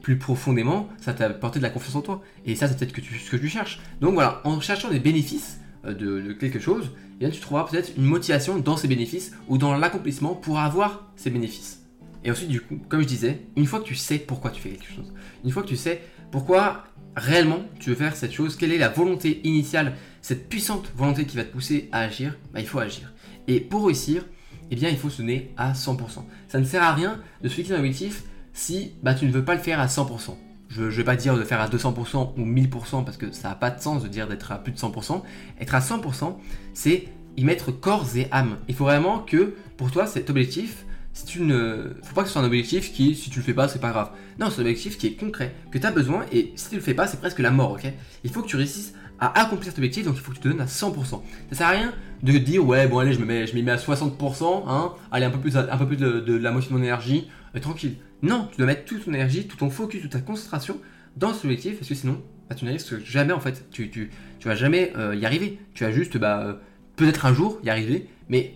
plus 0.00 0.18
profondément, 0.18 0.88
ça 0.98 1.12
t'a 1.12 1.26
apporté 1.26 1.58
de 1.58 1.62
la 1.62 1.70
confiance 1.70 1.94
en 1.94 2.02
toi. 2.02 2.22
Et 2.46 2.54
ça, 2.54 2.68
c'est 2.68 2.76
peut-être 2.76 2.94
ce 2.96 3.30
que 3.30 3.36
tu 3.36 3.48
cherches. 3.48 3.80
Donc 4.00 4.14
voilà, 4.14 4.40
en 4.44 4.60
cherchant 4.60 4.90
des 4.90 4.98
bénéfices 4.98 5.60
euh, 5.84 5.94
de, 5.94 6.32
quelque 6.32 6.58
chose, 6.58 6.90
tu 7.20 7.40
trouveras 7.40 7.64
peut-être 7.64 7.92
une 7.96 8.04
motivation 8.04 8.58
dans 8.58 8.76
ces 8.76 8.88
bénéfices 8.88 9.32
ou 9.48 9.58
dans 9.58 9.76
l'accomplissement 9.76 10.34
pour 10.34 10.58
avoir 10.58 11.10
ces 11.16 11.30
bénéfices. 11.30 11.82
Et 12.24 12.30
ensuite, 12.30 12.48
du 12.48 12.60
coup, 12.60 12.78
comme 12.88 13.00
je 13.00 13.06
disais, 13.06 13.40
une 13.56 13.66
fois 13.66 13.80
que 13.80 13.84
tu 13.84 13.94
sais 13.94 14.18
pourquoi 14.18 14.50
tu 14.50 14.60
fais 14.60 14.70
quelque 14.70 14.92
chose, 14.92 15.12
une 15.44 15.50
fois 15.50 15.62
que 15.62 15.68
tu 15.68 15.76
sais 15.76 16.02
pourquoi 16.30 16.84
réellement 17.16 17.62
tu 17.78 17.90
veux 17.90 17.96
faire 17.96 18.14
cette 18.14 18.32
chose, 18.32 18.56
quelle 18.56 18.72
est 18.72 18.78
la 18.78 18.88
volonté 18.88 19.40
initiale, 19.44 19.94
cette 20.22 20.48
puissante 20.48 20.92
volonté 20.96 21.24
qui 21.24 21.36
va 21.36 21.44
te 21.44 21.52
pousser 21.52 21.88
à 21.92 22.00
agir, 22.00 22.36
bah, 22.52 22.60
il 22.60 22.66
faut 22.66 22.78
agir. 22.78 23.12
Et 23.48 23.60
pour 23.60 23.86
réussir, 23.86 24.24
eh 24.70 24.76
bien, 24.76 24.88
il 24.88 24.96
faut 24.96 25.10
se 25.10 25.22
donner 25.22 25.52
à 25.56 25.72
100%. 25.72 26.24
Ça 26.48 26.60
ne 26.60 26.64
sert 26.64 26.82
à 26.82 26.94
rien 26.94 27.20
de 27.42 27.48
se 27.48 27.54
fixer 27.54 27.72
un 27.72 27.78
objectif 27.78 28.24
si 28.52 28.92
bah, 29.02 29.14
tu 29.14 29.26
ne 29.26 29.32
veux 29.32 29.44
pas 29.44 29.54
le 29.54 29.60
faire 29.60 29.80
à 29.80 29.86
100%. 29.86 30.36
Je 30.70 30.84
ne 30.84 30.88
vais 30.88 31.04
pas 31.04 31.16
dire 31.16 31.36
de 31.36 31.42
faire 31.42 31.60
à 31.60 31.68
200% 31.68 32.34
ou 32.36 32.46
1000% 32.46 33.04
parce 33.04 33.16
que 33.16 33.32
ça 33.32 33.48
n'a 33.48 33.54
pas 33.56 33.70
de 33.70 33.80
sens 33.80 34.02
de 34.02 34.08
dire 34.08 34.28
d'être 34.28 34.52
à 34.52 34.58
plus 34.58 34.72
de 34.72 34.78
100%. 34.78 35.22
Être 35.60 35.74
à 35.74 35.80
100%, 35.80 36.36
c'est 36.74 37.08
y 37.36 37.44
mettre 37.44 37.72
corps 37.72 38.06
et 38.16 38.28
âme. 38.30 38.56
Il 38.68 38.74
faut 38.74 38.84
vraiment 38.84 39.18
que 39.18 39.54
pour 39.76 39.90
toi 39.90 40.06
cet 40.06 40.30
objectif, 40.30 40.84
si 41.12 41.26
tu 41.26 41.42
ne... 41.42 41.92
faut 42.02 42.14
pas 42.14 42.22
que 42.22 42.28
ce 42.28 42.34
soit 42.34 42.42
un 42.42 42.46
objectif 42.46 42.92
qui, 42.92 43.16
si 43.16 43.30
tu 43.30 43.40
le 43.40 43.44
fais 43.44 43.54
pas, 43.54 43.66
c'est 43.66 43.80
pas 43.80 43.90
grave. 43.90 44.10
Non, 44.38 44.48
c'est 44.48 44.60
un 44.60 44.64
objectif 44.64 44.96
qui 44.96 45.08
est 45.08 45.14
concret, 45.14 45.54
que 45.72 45.78
tu 45.78 45.86
as 45.86 45.90
besoin 45.90 46.24
et 46.30 46.52
si 46.54 46.68
tu 46.68 46.76
le 46.76 46.80
fais 46.80 46.94
pas, 46.94 47.08
c'est 47.08 47.18
presque 47.18 47.40
la 47.40 47.50
mort, 47.50 47.72
ok? 47.72 47.92
Il 48.22 48.30
faut 48.30 48.42
que 48.42 48.46
tu 48.48 48.56
réussisses 48.56 48.94
à 49.18 49.40
accomplir 49.40 49.66
cet 49.66 49.78
objectif, 49.78 50.06
donc 50.06 50.14
il 50.16 50.20
faut 50.20 50.30
que 50.30 50.36
tu 50.36 50.42
te 50.42 50.48
donnes 50.48 50.60
à 50.60 50.66
100%. 50.66 50.94
Ça 51.04 51.20
sert 51.52 51.66
à 51.66 51.70
rien 51.70 51.92
de 52.22 52.32
dire, 52.38 52.64
ouais, 52.64 52.86
bon 52.86 52.98
allez, 52.98 53.12
je 53.12 53.20
m'y 53.20 53.62
mets 53.62 53.72
à 53.72 53.76
60%, 53.76 54.64
hein, 54.66 54.92
allez, 55.10 55.26
un 55.26 55.30
peu 55.30 55.38
plus, 55.38 55.56
un 55.56 55.76
peu 55.76 55.86
plus 55.86 55.96
de, 55.96 56.36
la 56.36 56.52
moitié 56.52 56.70
de 56.70 56.76
mon 56.76 56.82
énergie, 56.82 57.28
euh, 57.54 57.60
tranquille. 57.60 57.96
Non, 58.22 58.48
tu 58.50 58.58
dois 58.58 58.66
mettre 58.66 58.84
toute 58.84 59.04
ton 59.04 59.12
énergie, 59.12 59.46
tout 59.46 59.56
ton 59.56 59.70
focus, 59.70 60.02
toute 60.02 60.12
ta 60.12 60.20
concentration 60.20 60.80
dans 61.16 61.32
ce 61.34 61.46
objectif, 61.46 61.76
parce 61.76 61.88
que 61.88 61.94
sinon, 61.94 62.22
bah, 62.48 62.54
tu 62.54 62.64
n'arrives 62.64 63.04
jamais 63.04 63.32
en 63.32 63.40
fait. 63.40 63.68
Tu, 63.70 63.90
tu, 63.90 64.10
vas 64.44 64.54
jamais 64.54 64.92
euh, 64.96 65.14
y 65.14 65.26
arriver. 65.26 65.58
Tu 65.74 65.84
vas 65.84 65.92
juste, 65.92 66.16
bah, 66.18 66.40
euh, 66.40 66.54
peut-être 66.96 67.26
un 67.26 67.34
jour 67.34 67.58
y 67.64 67.70
arriver, 67.70 68.08
mais 68.28 68.54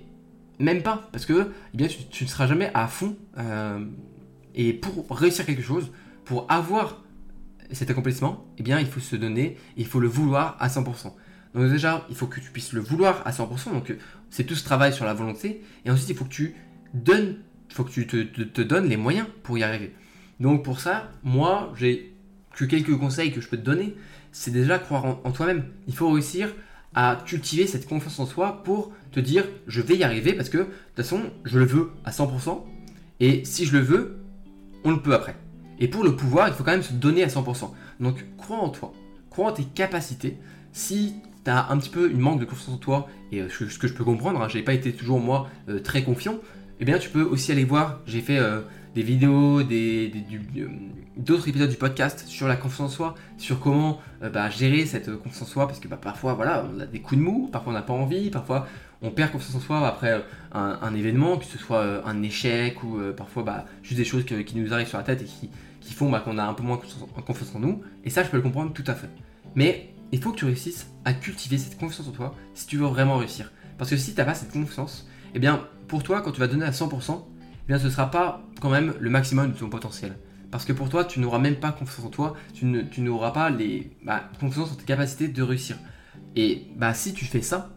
même 0.58 0.82
pas, 0.82 1.08
parce 1.12 1.26
que 1.26 1.50
eh 1.78 1.88
tu, 1.88 2.24
ne 2.24 2.28
seras 2.28 2.46
jamais 2.46 2.70
à 2.74 2.86
fond. 2.86 3.16
Et 4.54 4.72
pour 4.72 5.04
réussir 5.10 5.44
quelque 5.44 5.62
chose, 5.62 5.90
pour 6.24 6.46
avoir 6.48 7.02
cet 7.72 7.90
accomplissement, 7.90 8.46
eh 8.58 8.62
bien, 8.62 8.78
il 8.78 8.86
faut 8.86 9.00
se 9.00 9.16
donner, 9.16 9.56
il 9.76 9.86
faut 9.86 9.98
le 9.98 10.06
vouloir 10.06 10.56
à 10.60 10.68
100%. 10.68 11.12
Donc 11.54 11.70
déjà, 11.70 12.04
il 12.08 12.16
faut 12.16 12.26
que 12.26 12.40
tu 12.40 12.50
puisses 12.50 12.72
le 12.72 12.80
vouloir 12.80 13.22
à 13.26 13.30
100%. 13.30 13.72
Donc 13.72 13.94
c'est 14.30 14.44
tout 14.44 14.54
ce 14.54 14.64
travail 14.64 14.92
sur 14.92 15.04
la 15.04 15.14
volonté. 15.14 15.62
Et 15.84 15.90
ensuite, 15.90 16.10
il 16.10 16.16
faut 16.16 16.24
que 16.24 16.30
tu 16.30 16.54
donnes 16.92 17.36
faut 17.68 17.84
que 17.84 17.90
tu 17.90 18.06
te, 18.06 18.62
donnes 18.62 18.88
les 18.88 18.96
moyens 18.96 19.26
pour 19.42 19.58
y 19.58 19.62
arriver. 19.62 19.94
Donc 20.40 20.64
pour 20.64 20.80
ça, 20.80 21.10
moi, 21.22 21.72
j'ai 21.76 22.12
que 22.54 22.64
quelques 22.64 22.96
conseils 22.96 23.32
que 23.32 23.40
je 23.40 23.48
peux 23.48 23.56
te 23.56 23.62
donner. 23.64 23.94
C'est 24.32 24.50
déjà 24.50 24.78
croire 24.78 25.04
en, 25.04 25.30
toi-même. 25.32 25.64
Il 25.86 25.94
faut 25.94 26.10
réussir 26.10 26.54
à 26.94 27.20
cultiver 27.24 27.66
cette 27.66 27.88
confiance 27.88 28.18
en 28.20 28.26
soi 28.26 28.62
pour 28.62 28.92
te 29.10 29.20
dire 29.20 29.44
je 29.66 29.80
vais 29.80 29.96
y 29.96 30.04
arriver 30.04 30.32
parce 30.32 30.48
que 30.48 30.58
de 30.58 30.64
toute 30.64 30.96
façon, 30.96 31.22
je 31.44 31.58
le 31.58 31.64
veux 31.64 31.90
à 32.04 32.10
100%. 32.10 32.62
Et 33.20 33.44
si 33.44 33.64
je 33.64 33.76
le 33.76 33.82
veux, 33.82 34.18
on 34.84 34.90
le 34.90 35.00
peut 35.00 35.14
après. 35.14 35.36
Et 35.78 35.88
pour 35.88 36.04
le 36.04 36.14
pouvoir, 36.14 36.48
il 36.48 36.54
faut 36.54 36.62
quand 36.62 36.72
même 36.72 36.82
se 36.82 36.92
donner 36.92 37.24
à 37.24 37.28
100%. 37.28 37.70
Donc 38.00 38.24
crois 38.36 38.58
en 38.58 38.68
toi, 38.68 38.92
crois 39.30 39.50
en 39.50 39.52
tes 39.52 39.64
capacités. 39.64 40.38
Si 40.72 41.14
tu 41.44 41.50
as 41.50 41.70
un 41.70 41.78
petit 41.78 41.90
peu 41.90 42.10
une 42.10 42.20
manque 42.20 42.40
de 42.40 42.44
confiance 42.44 42.74
en 42.74 42.78
toi, 42.78 43.08
et 43.32 43.40
euh, 43.40 43.48
ce 43.48 43.78
que 43.78 43.88
je 43.88 43.94
peux 43.94 44.04
comprendre, 44.04 44.40
hein, 44.40 44.48
je 44.48 44.58
n'ai 44.58 44.64
pas 44.64 44.74
été 44.74 44.92
toujours 44.92 45.20
moi 45.20 45.48
euh, 45.68 45.80
très 45.80 46.02
confiant, 46.02 46.38
eh 46.80 46.84
bien 46.84 46.98
tu 46.98 47.10
peux 47.10 47.22
aussi 47.22 47.52
aller 47.52 47.64
voir, 47.64 48.00
j'ai 48.06 48.20
fait 48.20 48.38
euh, 48.38 48.60
des 48.94 49.02
vidéos, 49.02 49.62
des, 49.62 50.12
euh, 50.58 50.68
d'autres 51.16 51.48
épisodes 51.48 51.70
du 51.70 51.76
podcast 51.76 52.24
sur 52.26 52.48
la 52.48 52.56
confiance 52.56 52.92
en 52.92 52.94
soi, 52.94 53.14
sur 53.38 53.60
comment 53.60 54.00
euh, 54.22 54.30
bah, 54.30 54.50
gérer 54.50 54.86
cette 54.86 55.14
confiance 55.16 55.42
en 55.42 55.46
soi, 55.46 55.66
parce 55.66 55.78
que 55.78 55.88
bah, 55.88 55.98
parfois 56.00 56.34
voilà, 56.34 56.66
on 56.74 56.80
a 56.80 56.86
des 56.86 57.00
coups 57.00 57.20
de 57.20 57.24
mou, 57.24 57.48
parfois 57.52 57.72
on 57.72 57.76
n'a 57.76 57.82
pas 57.82 57.92
envie, 57.92 58.30
parfois 58.30 58.66
on 59.02 59.10
perd 59.10 59.32
confiance 59.32 59.54
en 59.54 59.60
soi 59.60 59.86
après 59.86 60.24
un, 60.52 60.94
événement, 60.94 61.36
que 61.36 61.44
ce 61.44 61.58
soit 61.58 62.08
un 62.08 62.22
échec 62.22 62.82
ou 62.82 62.98
parfois 63.14 63.42
bah, 63.42 63.66
juste 63.82 63.98
des 63.98 64.04
choses 64.04 64.24
qui 64.24 64.56
nous 64.56 64.72
arrivent 64.72 64.88
sur 64.88 64.96
la 64.96 65.04
tête 65.04 65.20
et 65.20 65.26
qui, 65.26 65.92
font 65.92 66.10
qu'on 66.10 66.38
a 66.38 66.44
un 66.44 66.54
peu 66.54 66.62
moins 66.62 66.80
confiance 67.26 67.54
en 67.54 67.58
nous. 67.58 67.82
Et 68.02 68.08
ça, 68.08 68.22
je 68.24 68.30
peux 68.30 68.38
le 68.38 68.42
comprendre 68.42 68.72
tout 68.72 68.84
à 68.86 68.94
fait. 68.94 69.10
Mais 69.54 69.90
il 70.10 70.22
faut 70.22 70.32
que 70.32 70.38
tu 70.38 70.46
réussisses 70.46 70.86
à 71.04 71.12
cultiver 71.12 71.58
cette 71.58 71.76
confiance 71.76 72.08
en 72.08 72.12
toi 72.12 72.34
si 72.54 72.66
tu 72.66 72.78
veux 72.78 72.86
vraiment 72.86 73.18
réussir. 73.18 73.52
Parce 73.76 73.90
que 73.90 73.96
si 73.98 74.12
tu 74.12 74.18
n'as 74.18 74.24
pas 74.24 74.34
cette 74.34 74.52
confiance, 74.52 75.06
eh 75.34 75.38
bien, 75.38 75.66
pour 75.88 76.02
toi, 76.02 76.22
quand 76.22 76.32
tu 76.32 76.40
vas 76.40 76.46
donner 76.46 76.64
à 76.64 76.70
100%, 76.70 77.24
eh 77.64 77.68
bien, 77.68 77.78
ce 77.78 77.86
ne 77.86 77.90
sera 77.90 78.10
pas 78.10 78.42
quand 78.60 78.70
même 78.70 78.94
le 78.98 79.10
maximum 79.10 79.52
de 79.52 79.58
ton 79.58 79.68
potentiel. 79.68 80.16
Parce 80.50 80.64
que 80.64 80.72
pour 80.72 80.88
toi, 80.88 81.04
tu 81.04 81.20
n'auras 81.20 81.38
même 81.38 81.56
pas 81.56 81.72
confiance 81.72 82.06
en 82.06 82.10
toi, 82.10 82.34
tu, 82.52 82.64
n'auras 83.00 83.32
pas 83.32 83.50
les, 83.50 83.90
bah, 84.04 84.30
confiance 84.38 84.70
en 84.70 84.76
tes 84.76 84.84
capacités 84.84 85.28
de 85.28 85.42
réussir. 85.42 85.76
Et 86.36 86.66
bah, 86.76 86.94
si 86.94 87.12
tu 87.12 87.24
fais 87.24 87.42
ça, 87.42 87.74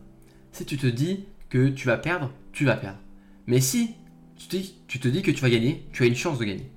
si 0.52 0.66
tu 0.66 0.78
te 0.78 0.88
dis 0.88 1.26
que 1.50 1.70
tu 1.70 1.88
vas 1.88 1.98
perdre, 1.98 2.32
tu 2.52 2.66
vas 2.66 2.76
perdre. 2.76 3.00
Mais 3.48 3.62
si 3.62 3.96
tu 4.38 4.48
te, 4.48 5.08
dis, 5.08 5.22
que 5.22 5.32
tu 5.32 5.42
vas 5.42 5.50
gagner, 5.50 5.88
tu 5.92 6.04
as 6.04 6.06
une 6.06 6.16
chance 6.16 6.38
de 6.38 6.46
gagner. 6.46 6.72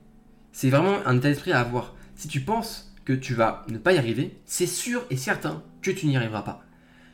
C'est 0.52 0.70
vraiment 0.70 0.96
un 1.04 1.18
état 1.18 1.28
d'esprit 1.28 1.52
à 1.52 1.60
avoir. 1.60 1.94
Si 2.14 2.28
tu 2.28 2.40
penses 2.40 2.94
que 3.04 3.12
tu 3.12 3.34
vas 3.34 3.64
ne 3.68 3.78
pas 3.78 3.92
y 3.92 3.98
arriver, 3.98 4.38
c'est 4.46 4.66
sûr 4.66 5.04
et 5.10 5.16
certain 5.16 5.62
que 5.82 5.90
tu 5.90 6.06
n'y 6.06 6.16
arriveras 6.16 6.42
pas. 6.42 6.64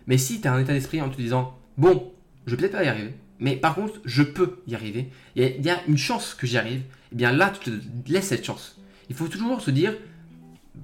Mais 0.06 0.18
si 0.18 0.40
tu 0.40 0.46
as 0.46 0.52
un 0.52 0.60
état 0.60 0.72
d'esprit 0.72 1.00
en 1.00 1.08
te 1.08 1.16
disant, 1.16 1.58
bon, 1.76 2.12
je 2.46 2.52
vais 2.52 2.56
peut-être 2.56 2.72
pas 2.72 2.84
y 2.84 2.88
arriver, 2.88 3.14
mais 3.38 3.56
par 3.56 3.74
contre, 3.74 4.00
je 4.04 4.22
peux 4.22 4.58
y 4.66 4.74
arriver, 4.74 5.10
il 5.34 5.64
y, 5.64 5.70
a 5.70 5.80
une 5.86 5.98
chance 5.98 6.34
que 6.34 6.46
j'y 6.46 6.56
arrive, 6.56 6.80
et 6.80 7.12
eh 7.12 7.16
bien 7.16 7.32
là, 7.32 7.52
tu 7.52 7.70
te 7.70 8.12
laisses 8.12 8.28
cette 8.28 8.44
chance. 8.44 8.80
Il 9.10 9.16
faut 9.16 9.28
toujours 9.28 9.60
se 9.60 9.70
dire, 9.70 9.94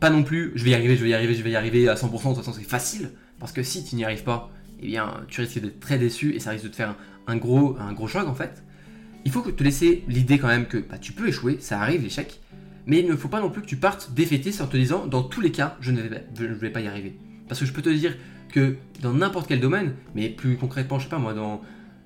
pas 0.01 0.11
non 0.11 0.23
plus, 0.23 0.53
je 0.55 0.65
vais 0.65 0.71
y 0.71 0.75
arriver, 0.75 0.97
je 0.97 1.03
vais 1.03 1.11
y 1.11 1.15
arriver, 1.15 1.35
je 1.35 1.43
vais 1.43 1.51
y 1.51 1.57
arriver 1.57 1.89
à 1.89 1.95
100%, 1.95 2.01
de 2.03 2.09
toute 2.11 2.37
façon 2.37 2.53
c'est 2.53 2.69
facile, 2.69 3.11
parce 3.39 3.53
que 3.53 3.63
si 3.63 3.85
tu 3.85 3.97
n'y 3.97 4.05
arrives 4.05 4.23
pas, 4.23 4.51
eh 4.81 4.87
bien 4.87 5.21
tu 5.29 5.41
risques 5.41 5.61
d'être 5.61 5.81
très 5.81 5.99
déçu 5.99 6.35
et 6.35 6.41
ça 6.41 6.51
risque 6.51 6.65
de 6.65 6.71
te 6.71 6.77
faire 6.77 6.97
un 7.27 7.37
gros, 7.37 7.77
un 7.79 7.93
gros 7.93 8.09
choc 8.09 8.27
en 8.29 8.35
fait. 8.35 8.63
Il 9.25 9.31
faut 9.31 9.43
que 9.43 9.51
te 9.51 9.63
laisser 9.63 10.05
l'idée 10.09 10.39
quand 10.39 10.49
même 10.49 10.67
que 10.67 10.79
bah, 10.79 10.99
tu 10.99 11.13
peux 11.13 11.29
échouer, 11.29 11.59
ça 11.61 11.81
arrive 11.81 12.03
l'échec, 12.03 12.41
mais 12.87 13.01
il 13.01 13.07
ne 13.07 13.17
faut 13.17 13.29
pas 13.29 13.41
non 13.41 13.51
plus 13.51 13.63
que 13.63 13.67
tu 13.67 13.77
partes 13.77 14.13
défaité 14.13 14.51
en 14.61 14.67
te 14.67 14.77
disant 14.77 15.07
dans 15.07 15.23
tous 15.23 15.41
les 15.41 15.53
cas 15.53 15.77
je 15.81 15.93
ne 15.93 16.03
vais, 16.03 16.25
vais 16.35 16.71
pas 16.71 16.81
y 16.81 16.87
arriver. 16.87 17.17
Parce 17.49 17.61
que 17.61 17.67
je 17.67 17.73
peux 17.73 17.83
te 17.83 17.91
dire 17.91 18.17
que 18.51 18.77
dans 19.01 19.13
n'importe 19.13 19.49
quel 19.49 19.61
domaine, 19.61 19.95
mais 20.15 20.29
plus 20.29 20.57
concrètement, 20.57 20.99
je 20.99 21.05
sais 21.05 21.11
pas 21.11 21.19
moi, 21.19 21.35
dans, 21.35 21.63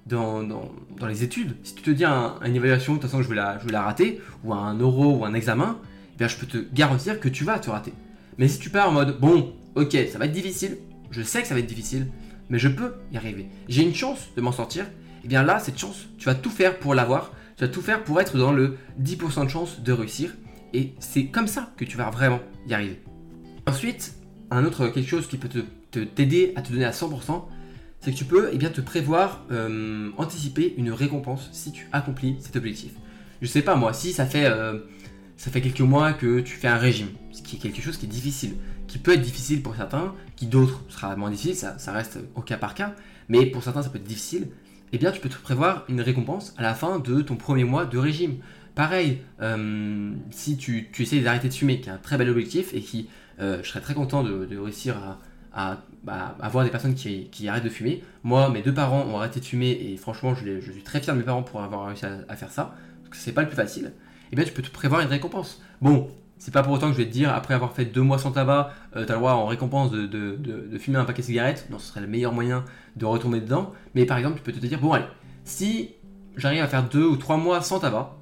dans, 0.06 0.42
dans, 0.42 1.06
les 1.06 1.24
études, 1.24 1.56
si 1.64 1.74
tu 1.74 1.82
te 1.82 1.90
dis 1.90 2.04
à, 2.04 2.36
une 2.44 2.54
évaluation, 2.54 2.94
de 2.94 2.98
toute 2.98 3.10
façon 3.10 3.22
je 3.22 3.28
vais, 3.28 3.34
la, 3.34 3.58
je 3.58 3.68
la 3.68 3.82
rater, 3.82 4.20
ou 4.44 4.54
un 4.54 4.74
euro 4.78 5.16
ou 5.16 5.24
un 5.24 5.34
examen, 5.34 5.78
eh 6.14 6.18
bien 6.18 6.28
je 6.28 6.36
peux 6.36 6.46
te 6.46 6.58
garantir 6.72 7.20
que 7.20 7.28
tu 7.28 7.44
vas 7.44 7.58
te 7.58 7.70
rater. 7.70 7.92
Mais 8.38 8.48
si 8.48 8.58
tu 8.58 8.70
pars 8.70 8.88
en 8.88 8.92
mode, 8.92 9.18
bon, 9.18 9.52
ok, 9.74 9.96
ça 10.10 10.18
va 10.18 10.26
être 10.26 10.32
difficile, 10.32 10.78
je 11.10 11.22
sais 11.22 11.42
que 11.42 11.48
ça 11.48 11.54
va 11.54 11.60
être 11.60 11.66
difficile, 11.66 12.06
mais 12.48 12.58
je 12.58 12.68
peux 12.68 12.94
y 13.12 13.16
arriver. 13.16 13.48
J'ai 13.68 13.82
une 13.82 13.94
chance 13.94 14.28
de 14.36 14.40
m'en 14.40 14.52
sortir, 14.52 14.86
eh 15.24 15.28
bien 15.28 15.42
là, 15.42 15.58
cette 15.58 15.78
chance, 15.78 16.06
tu 16.18 16.26
vas 16.26 16.34
tout 16.34 16.50
faire 16.50 16.78
pour 16.78 16.94
l'avoir, 16.94 17.32
tu 17.56 17.64
vas 17.64 17.68
tout 17.68 17.82
faire 17.82 18.04
pour 18.04 18.20
être 18.20 18.36
dans 18.38 18.52
le 18.52 18.76
10% 19.02 19.44
de 19.44 19.50
chance 19.50 19.80
de 19.80 19.92
réussir, 19.92 20.34
et 20.72 20.94
c'est 21.00 21.26
comme 21.26 21.48
ça 21.48 21.72
que 21.76 21.84
tu 21.84 21.96
vas 21.96 22.10
vraiment 22.10 22.40
y 22.68 22.74
arriver. 22.74 23.02
Ensuite, 23.66 24.14
un 24.50 24.64
autre 24.64 24.86
quelque 24.88 25.08
chose 25.08 25.26
qui 25.26 25.38
peut 25.38 25.48
t'aider 26.14 26.52
à 26.54 26.62
te 26.62 26.70
donner 26.72 26.84
à 26.84 26.92
100%, 26.92 27.44
c'est 28.06 28.12
que 28.12 28.18
tu 28.18 28.24
peux 28.24 28.50
eh 28.52 28.56
bien, 28.56 28.70
te 28.70 28.80
prévoir, 28.80 29.44
euh, 29.50 30.10
anticiper 30.16 30.74
une 30.78 30.92
récompense 30.92 31.48
si 31.50 31.72
tu 31.72 31.88
accomplis 31.90 32.36
cet 32.38 32.54
objectif. 32.54 32.92
Je 33.42 33.48
sais 33.48 33.62
pas 33.62 33.74
moi, 33.74 33.92
si 33.92 34.12
ça 34.12 34.26
fait, 34.26 34.44
euh, 34.44 34.78
ça 35.36 35.50
fait 35.50 35.60
quelques 35.60 35.80
mois 35.80 36.12
que 36.12 36.38
tu 36.38 36.54
fais 36.54 36.68
un 36.68 36.76
régime, 36.76 37.08
ce 37.32 37.42
qui 37.42 37.56
est 37.56 37.58
quelque 37.58 37.82
chose 37.82 37.96
qui 37.96 38.06
est 38.06 38.08
difficile, 38.08 38.54
qui 38.86 38.98
peut 38.98 39.14
être 39.14 39.22
difficile 39.22 39.60
pour 39.60 39.74
certains, 39.74 40.14
qui 40.36 40.46
d'autres 40.46 40.84
sera 40.88 41.16
moins 41.16 41.30
difficile, 41.30 41.56
ça, 41.56 41.92
reste 41.92 42.20
au 42.36 42.42
cas 42.42 42.56
par 42.56 42.74
cas, 42.74 42.94
mais 43.28 43.44
pour 43.44 43.64
certains 43.64 43.82
ça 43.82 43.90
peut 43.90 43.98
être 43.98 44.04
difficile, 44.04 44.50
eh 44.92 44.98
bien 44.98 45.10
tu 45.10 45.18
peux 45.18 45.28
te 45.28 45.36
prévoir 45.36 45.84
une 45.88 46.00
récompense 46.00 46.54
à 46.58 46.62
la 46.62 46.74
fin 46.74 47.00
de 47.00 47.22
ton 47.22 47.34
premier 47.34 47.64
mois 47.64 47.86
de 47.86 47.98
régime. 47.98 48.36
Pareil, 48.76 49.18
euh, 49.42 50.12
si 50.30 50.56
tu, 50.56 50.90
tu 50.92 51.02
essaies 51.02 51.22
d'arrêter 51.22 51.48
de 51.48 51.54
fumer, 51.54 51.80
qui 51.80 51.88
est 51.88 51.92
un 51.92 51.98
très 51.98 52.18
bel 52.18 52.30
objectif 52.30 52.72
et 52.72 52.82
qui 52.82 53.08
je 53.40 53.62
serais 53.64 53.80
très 53.80 53.94
content 53.94 54.22
de, 54.22 54.56
réussir 54.56 55.18
à, 55.52 55.82
bah, 56.06 56.36
avoir 56.40 56.64
des 56.64 56.70
personnes 56.70 56.94
qui, 56.94 57.48
arrêtent 57.48 57.64
de 57.64 57.68
fumer. 57.68 58.02
Moi, 58.22 58.48
mes 58.48 58.62
deux 58.62 58.72
parents 58.72 59.04
ont 59.06 59.18
arrêté 59.18 59.40
de 59.40 59.44
fumer 59.44 59.70
et 59.70 59.96
franchement, 59.96 60.34
je, 60.34 60.60
suis 60.60 60.82
très 60.82 61.00
fier 61.00 61.12
de 61.14 61.18
mes 61.18 61.24
parents 61.24 61.42
pour 61.42 61.60
avoir 61.60 61.86
réussi 61.86 62.06
à, 62.06 62.36
faire 62.36 62.50
ça, 62.50 62.74
parce 63.02 63.10
que 63.10 63.16
c'est 63.16 63.32
pas 63.32 63.42
le 63.42 63.48
plus 63.48 63.56
facile. 63.56 63.86
Et 63.86 64.28
eh 64.32 64.36
bien, 64.36 64.44
tu 64.44 64.52
peux 64.52 64.62
te 64.62 64.70
prévoir 64.70 65.00
une 65.02 65.08
récompense. 65.08 65.60
Bon, 65.82 66.08
c'est 66.38 66.52
pas 66.52 66.62
pour 66.62 66.72
autant 66.72 66.88
que 66.88 66.92
je 66.92 66.98
vais 66.98 67.06
te 67.06 67.12
dire, 67.12 67.32
après 67.34 67.54
avoir 67.54 67.72
fait 67.72 67.84
deux 67.84 68.02
mois 68.02 68.18
sans 68.18 68.32
tabac, 68.32 68.72
euh, 68.96 69.04
tu 69.04 69.12
as 69.12 69.14
le 69.14 69.20
droit 69.20 69.32
en 69.32 69.46
récompense 69.46 69.90
de, 69.90 70.78
fumer 70.78 70.98
un 70.98 71.04
paquet 71.04 71.22
de 71.22 71.26
cigarettes. 71.26 71.66
Non, 71.70 71.78
ce 71.78 71.88
serait 71.88 72.00
le 72.00 72.06
meilleur 72.06 72.32
moyen 72.32 72.64
de 72.96 73.04
retomber 73.04 73.40
dedans. 73.40 73.72
Mais 73.94 74.06
par 74.06 74.16
exemple, 74.18 74.36
tu 74.36 74.42
peux 74.42 74.52
te 74.52 74.64
dire, 74.64 74.80
bon, 74.80 74.92
allez, 74.92 75.04
si 75.44 75.90
j'arrive 76.36 76.62
à 76.62 76.68
faire 76.68 76.84
deux 76.88 77.04
ou 77.04 77.16
trois 77.16 77.36
mois 77.36 77.60
sans 77.60 77.78
tabac, 77.78 78.16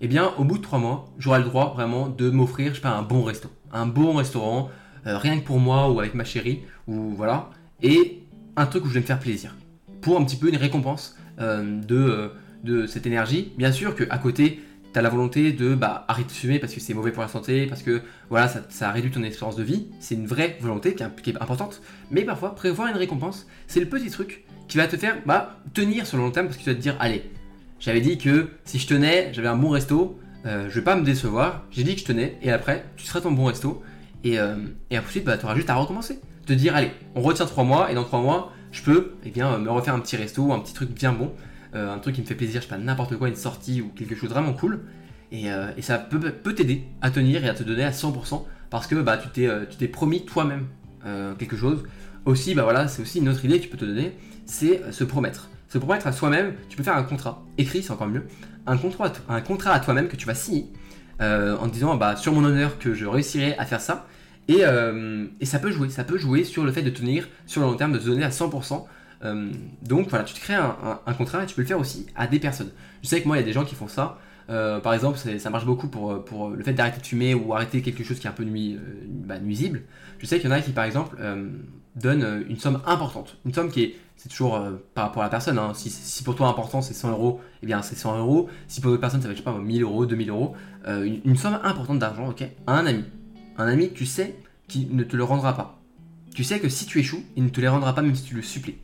eh 0.00 0.08
bien, 0.08 0.32
au 0.38 0.44
bout 0.44 0.58
de 0.58 0.62
trois 0.62 0.78
mois, 0.78 1.10
j'aurai 1.18 1.38
le 1.40 1.44
droit 1.44 1.72
vraiment 1.74 2.08
de 2.08 2.30
m'offrir, 2.30 2.70
je 2.70 2.76
sais 2.76 2.80
pas, 2.80 2.90
un 2.90 3.02
bon 3.02 3.22
resto 3.22 3.50
un 3.72 3.86
bon 3.86 4.14
restaurant, 4.14 4.70
euh, 5.06 5.18
rien 5.18 5.38
que 5.38 5.44
pour 5.44 5.58
moi 5.58 5.90
ou 5.90 6.00
avec 6.00 6.14
ma 6.14 6.24
chérie, 6.24 6.60
ou 6.86 7.10
voilà, 7.10 7.50
et 7.82 8.22
un 8.56 8.66
truc 8.66 8.84
où 8.84 8.88
je 8.88 8.94
vais 8.94 9.00
me 9.00 9.06
faire 9.06 9.18
plaisir. 9.18 9.54
Pour 10.00 10.18
un 10.18 10.24
petit 10.24 10.36
peu 10.36 10.48
une 10.48 10.56
récompense 10.56 11.16
euh, 11.40 11.80
de, 11.80 11.96
euh, 11.96 12.28
de 12.64 12.86
cette 12.86 13.06
énergie. 13.06 13.52
Bien 13.56 13.72
sûr 13.72 13.94
qu'à 13.94 14.18
côté, 14.18 14.60
tu 14.92 14.98
as 14.98 15.02
la 15.02 15.08
volonté 15.08 15.52
de 15.52 15.74
bah, 15.74 16.04
arrêter 16.08 16.28
de 16.28 16.32
fumer 16.32 16.58
parce 16.58 16.74
que 16.74 16.80
c'est 16.80 16.94
mauvais 16.94 17.12
pour 17.12 17.22
la 17.22 17.28
santé, 17.28 17.66
parce 17.66 17.82
que 17.82 18.02
voilà, 18.28 18.48
ça, 18.48 18.62
ça 18.68 18.90
réduit 18.90 19.10
ton 19.10 19.22
espérance 19.22 19.56
de 19.56 19.62
vie. 19.62 19.86
C'est 20.00 20.14
une 20.14 20.26
vraie 20.26 20.58
volonté 20.60 20.94
qui 20.94 21.02
est, 21.02 21.36
importante. 21.40 21.80
Mais 22.10 22.22
parfois, 22.22 22.54
prévoir 22.54 22.88
une 22.88 22.96
récompense, 22.96 23.46
c'est 23.66 23.80
le 23.80 23.86
petit 23.86 24.10
truc 24.10 24.44
qui 24.68 24.76
va 24.76 24.86
te 24.86 24.96
faire 24.96 25.16
bah, 25.26 25.60
tenir 25.74 26.06
sur 26.06 26.16
le 26.16 26.24
long 26.24 26.30
terme 26.30 26.46
parce 26.46 26.58
que 26.58 26.62
tu 26.62 26.70
vas 26.70 26.76
te 26.76 26.80
dire, 26.80 26.96
allez, 27.00 27.30
j'avais 27.78 28.00
dit 28.00 28.18
que 28.18 28.50
si 28.64 28.78
je 28.78 28.86
tenais, 28.86 29.30
j'avais 29.32 29.48
un 29.48 29.56
bon 29.56 29.70
resto, 29.70 30.20
euh, 30.46 30.68
je 30.68 30.74
vais 30.74 30.84
pas 30.84 30.96
me 30.96 31.04
décevoir, 31.04 31.64
j'ai 31.70 31.82
dit 31.82 31.94
que 31.94 32.00
je 32.00 32.06
tenais, 32.06 32.38
et 32.42 32.50
après, 32.50 32.84
tu 32.96 33.06
seras 33.06 33.20
ton 33.20 33.32
bon 33.32 33.44
resto, 33.44 33.82
et, 34.24 34.38
euh, 34.38 34.56
et 34.90 34.98
ensuite, 34.98 35.24
bah, 35.24 35.38
tu 35.38 35.44
auras 35.44 35.54
juste 35.54 35.70
à 35.70 35.74
recommencer. 35.74 36.20
Te 36.46 36.52
dire, 36.52 36.74
allez, 36.74 36.90
on 37.14 37.22
retient 37.22 37.46
3 37.46 37.64
mois, 37.64 37.90
et 37.90 37.94
dans 37.94 38.04
3 38.04 38.20
mois, 38.20 38.52
je 38.72 38.82
peux 38.82 39.12
eh 39.24 39.30
bien, 39.30 39.58
me 39.58 39.70
refaire 39.70 39.94
un 39.94 40.00
petit 40.00 40.16
resto, 40.16 40.52
un 40.52 40.60
petit 40.60 40.74
truc 40.74 40.90
bien 40.90 41.12
bon, 41.12 41.32
euh, 41.74 41.92
un 41.92 41.98
truc 41.98 42.14
qui 42.14 42.20
me 42.22 42.26
fait 42.26 42.34
plaisir, 42.34 42.60
je 42.60 42.66
sais 42.66 42.74
pas, 42.74 42.78
n'importe 42.78 43.16
quoi, 43.16 43.28
une 43.28 43.36
sortie 43.36 43.80
ou 43.80 43.88
quelque 43.88 44.14
chose 44.14 44.30
vraiment 44.30 44.52
cool, 44.52 44.80
et, 45.32 45.46
et 45.76 45.82
ça 45.82 45.96
peut, 45.96 46.18
peut 46.18 46.54
t'aider 46.56 46.82
à 47.02 47.10
tenir 47.12 47.44
et 47.44 47.48
à 47.48 47.54
te 47.54 47.62
donner 47.62 47.84
à 47.84 47.92
100%, 47.92 48.44
parce 48.68 48.88
que 48.88 48.96
bah, 48.96 49.16
tu 49.16 49.28
t'es 49.30 49.88
promis 49.88 50.24
toi-même 50.24 50.66
quelque 51.38 51.56
chose. 51.56 51.84
Aussi, 52.24 52.54
bah 52.54 52.64
voilà, 52.64 52.88
c'est 52.88 53.00
aussi 53.00 53.20
une 53.20 53.28
autre 53.28 53.44
idée 53.44 53.58
que 53.58 53.62
tu 53.62 53.68
peux 53.68 53.76
te 53.76 53.84
donner, 53.84 54.12
c'est 54.44 54.90
se 54.90 55.04
promettre. 55.04 55.48
Se 55.68 55.78
promettre 55.78 56.08
à 56.08 56.12
soi-même, 56.12 56.54
tu 56.68 56.76
peux 56.76 56.82
faire 56.82 56.96
un 56.96 57.04
contrat, 57.04 57.44
écrit 57.58 57.80
c'est 57.80 57.92
encore 57.92 58.08
mieux, 58.08 58.26
un 58.66 58.76
contrat, 58.76 59.12
un 59.28 59.40
contrat 59.40 59.70
à 59.70 59.78
toi-même 59.78 60.08
que 60.08 60.16
tu 60.16 60.26
vas 60.26 60.34
signer 60.34 60.66
euh, 61.20 61.56
en 61.58 61.66
disant 61.66 61.96
bah, 61.96 62.16
sur 62.16 62.32
mon 62.32 62.44
honneur 62.44 62.78
que 62.78 62.94
je 62.94 63.06
réussirai 63.06 63.56
à 63.58 63.66
faire 63.66 63.80
ça. 63.80 64.06
Euh, 64.50 65.26
et, 65.40 65.46
ça 65.46 65.58
peut 65.58 65.70
jouer, 65.70 65.90
ça 65.90 66.04
peut 66.04 66.18
jouer 66.18 66.44
sur 66.44 66.64
le 66.64 66.72
fait 66.72 66.82
de 66.82 66.90
tenir 66.90 67.28
sur 67.46 67.60
le 67.60 67.68
long 67.68 67.74
terme, 67.74 67.92
de 67.92 67.98
te 67.98 68.06
donner 68.06 68.24
à 68.24 68.30
100%. 68.30 68.84
Euh, 69.22 69.50
donc 69.82 70.08
voilà, 70.08 70.24
tu 70.24 70.34
te 70.34 70.40
crées 70.40 70.54
un, 70.54 71.14
contrat 71.16 71.42
et 71.42 71.46
tu 71.46 71.54
peux 71.54 71.62
le 71.62 71.68
faire 71.68 71.78
aussi 71.78 72.06
à 72.16 72.26
des 72.26 72.38
personnes. 72.38 72.70
Je 73.02 73.08
sais 73.08 73.20
que 73.20 73.26
moi, 73.26 73.36
il 73.36 73.40
y 73.40 73.42
a 73.42 73.46
des 73.46 73.52
gens 73.52 73.64
qui 73.64 73.74
font 73.74 73.88
ça. 73.88 74.18
Par 74.82 74.94
exemple, 74.94 75.16
ça 75.16 75.50
marche 75.50 75.64
beaucoup 75.64 75.88
pour, 75.88 76.24
pour 76.24 76.50
le 76.50 76.62
fait 76.64 76.72
d'arrêter 76.72 77.00
de 77.00 77.06
fumer 77.06 77.34
ou 77.34 77.54
arrêter 77.54 77.82
quelque 77.82 78.02
chose 78.02 78.18
qui 78.18 78.26
est 78.26 78.30
un 78.30 78.32
peu 78.32 78.44
bah, 79.08 79.38
nuisible. 79.38 79.82
Je 80.18 80.26
sais 80.26 80.40
qu'il 80.40 80.50
y 80.50 80.52
en 80.52 80.56
a 80.56 80.60
qui, 80.60 80.72
par 80.72 80.84
exemple, 80.84 81.16
donnent 81.94 82.44
une 82.48 82.58
somme 82.58 82.80
importante. 82.86 83.36
Une 83.44 83.54
somme 83.54 83.70
qui 83.70 83.82
est 83.82 83.96
c'est 84.20 84.28
toujours 84.28 84.56
euh, 84.56 84.72
par 84.92 85.06
rapport 85.06 85.22
à 85.22 85.26
la 85.26 85.30
personne. 85.30 85.58
Hein. 85.58 85.72
Si, 85.74 86.22
pour 86.22 86.36
toi 86.36 86.48
important 86.48 86.82
c'est 86.82 86.92
100 86.92 87.12
euros, 87.12 87.40
eh 87.62 87.66
bien 87.66 87.80
c'est 87.80 87.94
100 87.94 88.18
euros. 88.18 88.50
Si 88.68 88.82
pour 88.82 88.90
d'autres 88.90 89.00
personnes 89.00 89.22
ça 89.22 89.28
va 89.28 89.32
être, 89.32 89.38
je 89.38 89.42
sais 89.42 89.50
pas, 89.50 89.58
1000 89.58 89.82
euros, 89.82 90.04
2000 90.04 90.28
euros, 90.28 90.54
euh, 90.86 91.08
une, 91.24 91.36
somme 91.38 91.58
importante 91.64 92.00
d'argent, 92.00 92.28
ok, 92.28 92.44
à 92.66 92.78
un 92.78 92.84
ami. 92.84 93.04
Un 93.56 93.66
ami 93.66 93.88
que 93.88 93.94
tu 93.94 94.04
sais 94.04 94.36
qui 94.68 94.88
ne 94.90 95.04
te 95.04 95.16
le 95.16 95.24
rendra 95.24 95.56
pas. 95.56 95.80
Tu 96.34 96.44
sais 96.44 96.60
que 96.60 96.68
si 96.68 96.84
tu 96.84 96.98
échoues, 96.98 97.24
il 97.34 97.44
ne 97.44 97.48
te 97.48 97.62
les 97.62 97.68
rendra 97.68 97.94
pas 97.94 98.02
même 98.02 98.14
si 98.14 98.24
tu 98.24 98.34
le 98.34 98.42
supplies. 98.42 98.76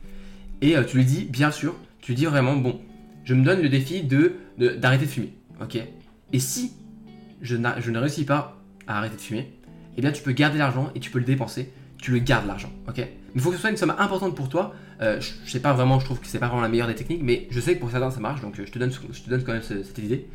Et 0.61 0.75
euh, 0.75 0.83
tu 0.83 0.97
lui 0.97 1.05
dis, 1.05 1.25
bien 1.25 1.51
sûr, 1.51 1.75
tu 2.01 2.13
lui 2.13 2.15
dis 2.15 2.25
vraiment, 2.25 2.55
bon, 2.55 2.81
je 3.23 3.35
me 3.35 3.45
donne 3.45 3.61
le 3.61 3.69
défi 3.69 4.01
de 4.01 4.37
d'arrêter 4.57 5.05
de, 5.05 5.11
fumer, 5.11 5.36
ok. 5.61 5.77
Et 6.33 6.39
si 6.39 6.73
je, 7.41 7.55
ne 7.55 7.99
réussis 7.99 8.25
pas 8.25 8.57
à 8.87 8.97
arrêter 8.97 9.15
de 9.15 9.21
fumer, 9.21 9.53
eh 9.97 10.01
bien 10.01 10.11
tu 10.11 10.23
peux 10.23 10.31
garder 10.31 10.57
l'argent 10.57 10.91
et 10.95 10.99
tu 10.99 11.11
peux 11.11 11.19
le 11.19 11.25
dépenser. 11.25 11.71
Tu 11.97 12.11
le 12.11 12.19
gardes 12.19 12.45
l'argent, 12.45 12.71
ok. 12.87 12.97
Mais 12.97 13.09
il 13.35 13.41
faut 13.41 13.49
que 13.49 13.55
ce 13.55 13.61
soit 13.61 13.71
une 13.71 13.77
somme 13.77 13.95
importante 13.97 14.35
pour 14.35 14.49
toi 14.49 14.75
euh, 15.01 15.19
je, 15.21 15.51
sais 15.51 15.59
pas 15.59 15.73
vraiment, 15.73 15.99
je 15.99 16.05
trouve 16.05 16.19
que 16.19 16.27
c'est 16.27 16.39
pas 16.39 16.47
vraiment 16.47 16.61
la 16.61 16.69
meilleure 16.69 16.87
des 16.87 16.95
techniques, 16.95 17.21
mais 17.23 17.47
je 17.51 17.59
sais 17.59 17.75
que 17.75 17.79
pour 17.79 17.91
certains 17.91 18.09
ça 18.09 18.19
marche, 18.19 18.41
donc 18.41 18.59
euh, 18.59 18.65
je 18.65 18.71
te 18.71 18.79
donne, 18.79 19.43
quand 19.43 19.53
même 19.53 19.61
cette 19.61 19.97
idée. 19.99 20.27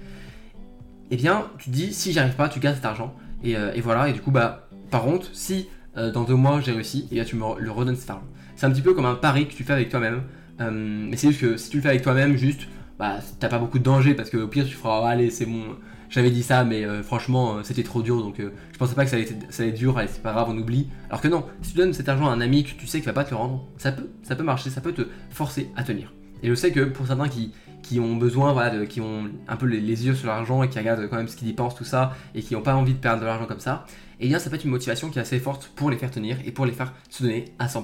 Eh 1.10 1.16
bien, 1.16 1.46
tu 1.58 1.70
dis, 1.70 1.92
si 1.92 2.12
j'arrive 2.12 2.34
pas, 2.34 2.48
tu 2.48 2.60
gardes 2.60 2.76
cet 2.76 2.84
argent. 2.84 3.14
Et, 3.42 3.56
euh, 3.56 3.72
voilà, 3.82 4.08
et 4.08 4.12
du 4.12 4.20
coup, 4.20 4.30
bah, 4.30 4.68
par 4.90 5.02
contre, 5.02 5.28
si 5.32 5.68
dans 5.94 6.24
deux 6.24 6.36
mois 6.36 6.58
j'ai 6.62 6.72
réussi, 6.72 7.06
et 7.12 7.18
eh 7.18 7.24
tu 7.26 7.36
me 7.36 7.60
le 7.60 7.70
redonnes 7.70 7.96
cet 7.96 8.08
argent. 8.08 8.24
C'est 8.56 8.64
un 8.64 8.70
petit 8.70 8.80
peu 8.80 8.94
comme 8.94 9.04
un 9.04 9.14
pari 9.14 9.46
que 9.46 9.52
tu 9.52 9.62
fais 9.62 9.74
avec 9.74 9.90
toi-même. 9.90 10.22
mais 10.58 11.18
c'est 11.18 11.28
juste 11.28 11.40
que 11.42 11.58
si 11.58 11.68
tu 11.68 11.76
le 11.76 11.82
fais 11.82 11.90
avec 11.90 12.00
toi-même, 12.00 12.38
juste, 12.38 12.62
bah, 13.02 13.18
t'as 13.40 13.48
pas 13.48 13.58
beaucoup 13.58 13.80
de 13.80 13.82
danger 13.82 14.14
parce 14.14 14.30
que 14.30 14.36
au 14.36 14.46
pire 14.46 14.64
tu 14.64 14.76
feras, 14.76 15.00
oh, 15.02 15.06
allez, 15.06 15.28
c'est 15.30 15.44
bon, 15.44 15.74
j'avais 16.08 16.30
dit 16.30 16.44
ça, 16.44 16.62
mais 16.62 16.84
euh, 16.84 17.02
franchement, 17.02 17.56
euh, 17.56 17.62
c'était 17.64 17.82
trop 17.82 18.00
dur, 18.00 18.22
donc 18.22 18.38
euh, 18.38 18.50
je 18.72 18.78
pensais 18.78 18.94
pas 18.94 19.02
que 19.04 19.10
ça 19.10 19.16
allait, 19.16 19.26
être, 19.28 19.74
dur, 19.74 19.98
allez, 19.98 20.06
c'est 20.06 20.22
pas 20.22 20.30
grave, 20.30 20.46
on 20.48 20.56
oublie. 20.56 20.86
Alors 21.08 21.20
que 21.20 21.26
non, 21.26 21.44
si 21.62 21.72
tu 21.72 21.78
donnes 21.78 21.94
cet 21.94 22.08
argent 22.08 22.28
à 22.28 22.32
un 22.32 22.40
ami 22.40 22.62
que 22.62 22.78
tu 22.78 22.86
sais 22.86 22.98
qu'il 22.98 23.06
va 23.06 23.12
pas 23.12 23.24
te 23.24 23.30
le 23.30 23.38
rendre, 23.38 23.66
ça 23.76 23.90
peut, 23.90 24.08
ça 24.22 24.36
peut 24.36 24.44
marcher, 24.44 24.70
ça 24.70 24.80
peut 24.80 24.92
te 24.92 25.08
forcer 25.30 25.68
à 25.74 25.82
tenir. 25.82 26.12
Et 26.44 26.48
je 26.48 26.54
sais 26.54 26.70
que 26.70 26.78
pour 26.84 27.08
certains 27.08 27.28
qui, 27.28 27.98
ont 27.98 28.14
besoin, 28.14 28.52
voilà, 28.52 28.86
qui 28.86 29.00
ont 29.00 29.24
un 29.48 29.56
peu 29.56 29.66
les, 29.66 29.80
yeux 30.06 30.14
sur 30.14 30.28
l'argent 30.28 30.62
et 30.62 30.68
qui 30.68 30.78
regardent 30.78 31.08
quand 31.08 31.16
même 31.16 31.26
ce 31.26 31.34
qu'ils 31.34 31.48
y 31.48 31.54
pensent, 31.54 31.74
tout 31.74 31.82
ça, 31.82 32.12
et 32.36 32.42
qui 32.42 32.54
n'ont 32.54 32.62
pas 32.62 32.76
envie 32.76 32.94
de 32.94 32.98
perdre 33.00 33.22
de 33.22 33.26
l'argent 33.26 33.46
comme 33.46 33.58
ça, 33.58 33.84
et 34.20 34.26
eh 34.26 34.28
bien 34.28 34.38
ça 34.38 34.48
peut 34.48 34.54
être 34.54 34.64
une 34.64 34.70
motivation 34.70 35.10
qui 35.10 35.18
est 35.18 35.22
assez 35.22 35.40
forte 35.40 35.72
pour 35.74 35.90
les 35.90 35.96
faire 35.96 36.12
tenir 36.12 36.36
et 36.44 36.52
pour 36.52 36.66
les 36.66 36.72
faire 36.72 36.92
se 37.10 37.24
donner 37.24 37.46
à 37.58 37.66
100%. 37.66 37.82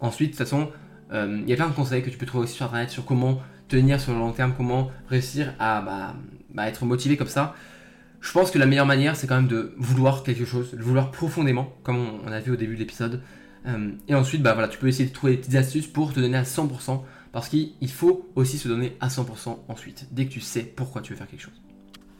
Ensuite, 0.00 0.32
de 0.32 0.36
toute 0.36 0.44
façon, 0.44 0.68
il 1.12 1.48
y 1.48 1.52
a 1.52 1.56
plein 1.56 1.68
de 1.68 1.74
conseils 1.74 2.02
que 2.02 2.10
tu 2.10 2.18
peux 2.18 2.26
trouver 2.26 2.44
aussi 2.44 2.54
sur 2.54 2.66
internet 2.66 2.90
sur 2.90 3.04
comment 3.04 3.40
tenir 3.68 4.00
sur 4.00 4.12
le 4.12 4.18
long 4.18 4.32
terme, 4.32 4.54
comment 4.56 4.90
réussir 5.08 5.54
à 5.58 5.80
bah, 5.80 6.14
bah, 6.52 6.68
être 6.68 6.84
motivé 6.84 7.16
comme 7.16 7.28
ça? 7.28 7.54
Je 8.24 8.32
pense 8.32 8.50
que 8.50 8.58
la 8.58 8.64
meilleure 8.64 8.86
manière, 8.86 9.16
c'est 9.16 9.26
quand 9.26 9.36
même 9.36 9.48
de 9.48 9.74
vouloir 9.76 10.22
quelque 10.22 10.46
chose, 10.46 10.72
de 10.72 10.82
vouloir 10.82 11.10
profondément, 11.10 11.74
comme 11.82 11.98
on, 12.24 12.32
a 12.32 12.40
vu 12.40 12.52
au 12.52 12.56
début 12.56 12.74
de 12.74 12.78
l'épisode. 12.78 13.20
Euh, 13.66 13.90
et 14.08 14.14
ensuite, 14.14 14.42
bah 14.42 14.54
voilà, 14.54 14.68
tu 14.68 14.78
peux 14.78 14.88
essayer 14.88 15.06
de 15.06 15.12
trouver 15.12 15.32
des 15.32 15.38
petites 15.38 15.56
astuces 15.56 15.86
pour 15.86 16.14
te 16.14 16.20
donner 16.20 16.38
à 16.38 16.42
100%. 16.42 17.02
parce 17.32 17.48
qu'il 17.50 17.90
faut 17.90 18.30
aussi 18.34 18.56
se 18.56 18.66
donner 18.66 18.96
à 19.00 19.08
100% 19.08 19.58
ensuite, 19.68 20.08
dès 20.12 20.24
que 20.26 20.32
tu 20.32 20.40
sais 20.40 20.62
pourquoi 20.62 21.02
tu 21.02 21.12
veux 21.12 21.18
faire 21.18 21.28
quelque 21.28 21.42
chose. 21.42 21.60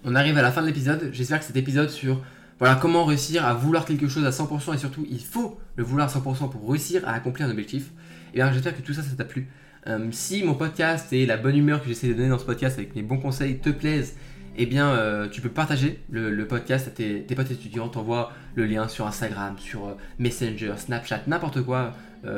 On 0.04 0.14
arrive 0.14 0.36
à 0.36 0.42
la 0.42 0.52
fin 0.52 0.60
de 0.60 0.66
l'épisode, 0.66 1.08
j'espère 1.12 1.38
que 1.38 1.46
cet 1.46 1.56
épisode 1.56 1.88
sur 1.88 2.20
voilà 2.58 2.76
comment 2.76 3.04
réussir 3.04 3.44
à 3.46 3.54
vouloir 3.54 3.84
quelque 3.86 4.06
chose 4.06 4.24
à 4.26 4.30
100% 4.30 4.74
et 4.74 4.78
surtout 4.78 5.06
il 5.10 5.24
faut 5.24 5.58
le 5.76 5.84
vouloir 5.84 6.08
à 6.08 6.18
100% 6.18 6.50
pour 6.50 6.70
réussir 6.70 7.08
à 7.08 7.12
accomplir 7.12 7.46
un 7.46 7.50
objectif. 7.50 7.90
Et 8.34 8.38
bien 8.38 8.52
j'espère 8.52 8.76
que 8.76 8.82
tout 8.82 8.92
ça 8.92 9.02
ça 9.02 9.14
t'a 9.16 9.24
plu. 9.24 9.46
Euh, 9.86 10.08
si 10.10 10.42
mon 10.42 10.54
podcast 10.54 11.12
et 11.12 11.24
la 11.24 11.36
bonne 11.36 11.56
humeur 11.56 11.80
que 11.80 11.88
j'essaie 11.88 12.08
de 12.08 12.14
donner 12.14 12.30
dans 12.30 12.38
ce 12.38 12.44
podcast 12.44 12.78
avec 12.78 12.96
mes 12.96 13.02
bons 13.02 13.18
conseils 13.18 13.58
te 13.58 13.70
plaisent, 13.70 14.16
eh 14.56 14.66
bien, 14.66 14.88
euh, 14.88 15.28
tu 15.28 15.40
peux 15.40 15.48
partager 15.48 16.00
le, 16.10 16.44
podcast 16.46 16.88
à 16.88 16.90
tes, 16.90 17.20
potes 17.20 17.52
étudiants, 17.52 17.88
t'envoies 17.88 18.32
le 18.56 18.66
lien 18.66 18.88
sur 18.88 19.06
Instagram, 19.06 19.56
sur 19.58 19.86
euh, 19.86 19.94
Messenger, 20.18 20.74
Snapchat, 20.76 21.22
n'importe 21.26 21.62
quoi. 21.62 21.94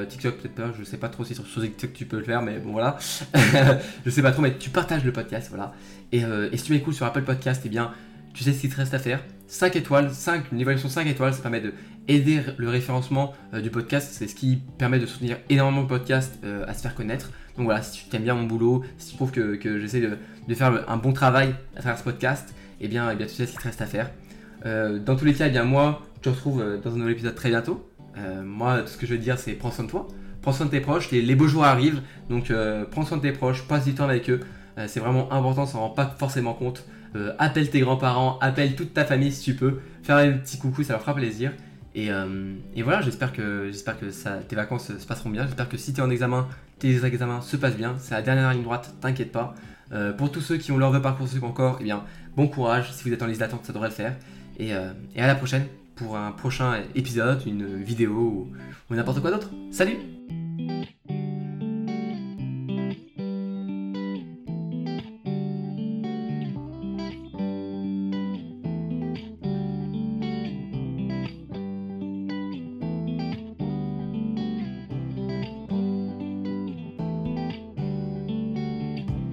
TikTok 0.09 0.39
peut-être 0.39 0.55
pas, 0.57 0.73
je 0.77 0.83
sais 0.83 0.97
pas 0.97 1.09
trop 1.09 1.25
si 1.25 1.37
sur, 1.37 1.45
TikTok 1.45 1.93
tu 1.93 2.07
peux 2.07 2.19
le 2.19 2.25
faire, 2.25 2.43
mais 2.43 2.59
bon 2.59 2.73
voilà. 2.73 2.99
je 4.05 4.11
sais 4.11 4.21
pas 4.21 4.33
trop, 4.33 4.43
mais 4.43 4.59
tu 4.59 4.69
partages 4.69 5.05
le 5.05 5.13
podcast, 5.13 5.49
voilà. 5.49 5.73
Et, 6.11 6.23
si 6.57 6.65
tu 6.65 6.73
m'écoutes 6.73 6.95
sur 6.95 7.07
Apple 7.07 7.23
Podcast, 7.23 7.63
eh 7.65 7.69
bien, 7.69 7.93
tu 8.35 8.43
sais 8.43 8.53
ce 8.53 8.61
qu'il 8.61 8.71
te 8.71 8.77
reste 8.77 8.95
à 8.95 8.99
faire. 8.99 9.23
5 9.47 9.77
étoiles, 9.77 10.11
5, 10.11 10.51
une 10.51 10.61
évaluation 10.61 10.89
5 10.89 11.07
étoiles, 11.07 11.35
ça 11.35 11.41
permet 11.41 11.61
de 11.61 11.73
aider 12.09 12.41
le 12.57 12.69
référencement 12.69 13.35
euh, 13.55 13.61
du 13.61 13.71
podcast. 13.71 14.09
C'est 14.13 14.29
ce 14.29 14.35
qui 14.35 14.63
permet 14.79 14.99
de 14.99 15.07
soutenir 15.07 15.39
énormément 15.51 15.83
le 15.83 15.87
podcast 15.87 16.39
euh, 16.45 16.65
à 16.67 16.75
se 16.75 16.83
faire 16.83 16.95
connaître. 16.95 17.31
Donc 17.57 17.65
voilà, 17.65 17.83
si 17.83 18.09
tu 18.09 18.17
aimes 18.17 18.23
bien 18.23 18.35
mon 18.35 18.45
boulot, 18.45 18.85
si 18.99 19.11
tu 19.11 19.17
trouves 19.17 19.31
que, 19.31 19.59
j'essaie 19.81 20.01
de, 20.01 20.55
faire 20.55 20.85
un 20.89 20.97
bon 20.97 21.13
travail 21.13 21.55
à 21.77 21.81
travers 21.81 21.99
ce 21.99 22.05
podcast, 22.05 22.55
eh 22.81 22.89
bien, 22.89 23.11
eh 23.11 23.17
bien 23.17 23.27
tu 23.27 23.33
sais 23.33 23.47
ce 23.47 23.53
qu'il 23.53 23.61
te 23.61 23.65
reste 23.65 23.81
à 23.81 23.87
faire. 23.87 24.11
Euh, 24.67 24.99
dans 24.99 25.17
tous 25.17 25.25
les 25.25 25.35
cas, 25.35 25.47
eh 25.47 25.51
bien 25.51 25.65
moi, 25.65 26.03
je 26.17 26.23
te 26.23 26.29
retrouve 26.29 26.81
dans 26.83 26.95
un 26.95 26.99
nouvel 26.99 27.13
épisode 27.13 27.35
très 27.35 27.49
bientôt. 27.49 27.91
moi, 28.45 28.83
tout 28.83 28.89
ce 28.89 28.97
que 28.99 29.07
je 29.07 29.13
veux 29.13 29.21
dire, 29.21 29.39
c'est 29.39 29.53
prends 29.53 29.71
soin 29.71 29.85
de 29.85 29.91
toi, 29.91 30.07
prends 30.43 30.53
soin 30.53 30.67
de 30.67 30.71
tes 30.71 30.81
proches, 30.81 31.11
les, 31.11 31.35
beaux 31.35 31.49
jours 31.49 31.65
arrivent, 31.65 32.03
donc 32.29 32.53
prends 32.91 33.05
soin 33.05 33.17
de 33.17 33.23
tes 33.23 33.33
proches, 33.33 33.67
passe 33.67 33.85
du 33.85 33.95
temps 33.95 34.05
avec 34.05 34.29
eux. 34.29 34.41
c'est 34.87 35.01
vraiment 35.01 35.33
important, 35.33 35.65
ça 35.65 35.79
ne 35.79 35.83
rend 35.83 35.91
pas 35.91 36.15
forcément 36.19 36.53
compte. 36.53 36.85
Euh, 37.17 37.33
appelle 37.39 37.71
tes 37.71 37.81
grands-parents, 37.81 38.39
appelle 38.41 38.75
toute 38.75 38.93
ta 38.93 39.05
famille 39.05 39.33
si 39.33 39.43
tu 39.43 39.55
peux, 39.55 39.79
faire 40.03 40.17
un 40.17 40.33
petit 40.33 40.59
coucou, 40.59 40.83
ça 40.83 40.95
leur 40.95 41.01
fera 41.01 41.15
plaisir. 41.15 41.53
Et, 41.97 42.11
euh, 42.11 42.55
voilà, 42.85 43.01
j'espère 43.01 43.33
que, 43.33 43.69
j'espère 43.73 43.99
que 43.99 44.07
tes 44.43 44.55
vacances 44.55 44.97
se 44.97 45.07
passeront 45.07 45.31
bien. 45.31 45.47
J'espère 45.47 45.69
que 45.69 45.79
si 45.79 45.95
tu 45.95 46.01
es 46.01 46.05
en 46.05 46.11
examen, 46.11 46.47
tes 46.79 47.05
examens 47.05 47.41
se 47.41 47.57
passent 47.57 47.77
bien. 47.77 47.97
C'est 47.99 48.15
la 48.15 48.21
dernière 48.21 48.53
ligne 48.53 48.63
droite, 48.63 48.95
t'inquiète 49.01 49.33
pas. 49.33 49.55
Euh, 49.93 50.13
pour 50.13 50.31
tous 50.31 50.43
ceux 50.43 50.59
qui 50.59 50.71
ont 50.73 50.79
leur 50.79 50.93
vœu 50.93 51.01
parcours 51.01 51.27
encore, 51.43 51.79
eh 51.81 51.85
bien, 51.85 52.05
bon 52.37 52.49
courage. 52.49 52.93
Si 52.93 53.03
vous 53.09 53.15
êtes 53.15 53.23
en 53.23 53.27
liste 53.27 53.41
d'attente, 53.41 53.65
ça 53.65 53.73
devrait 53.73 53.89
le 53.89 53.95
faire. 53.95 54.15
Et, 54.59 54.75
à 54.75 55.27
la 55.27 55.35
prochaine 55.35 55.67
pour 55.97 56.19
un 56.19 56.33
prochain 56.33 56.83
épisode, 56.95 57.43
une 57.47 57.83
vidéo 57.83 58.53
ou 58.91 58.95
n'importe 58.95 59.21
quoi 59.23 59.31
d'autre. 59.31 59.51
Salut 59.71 59.97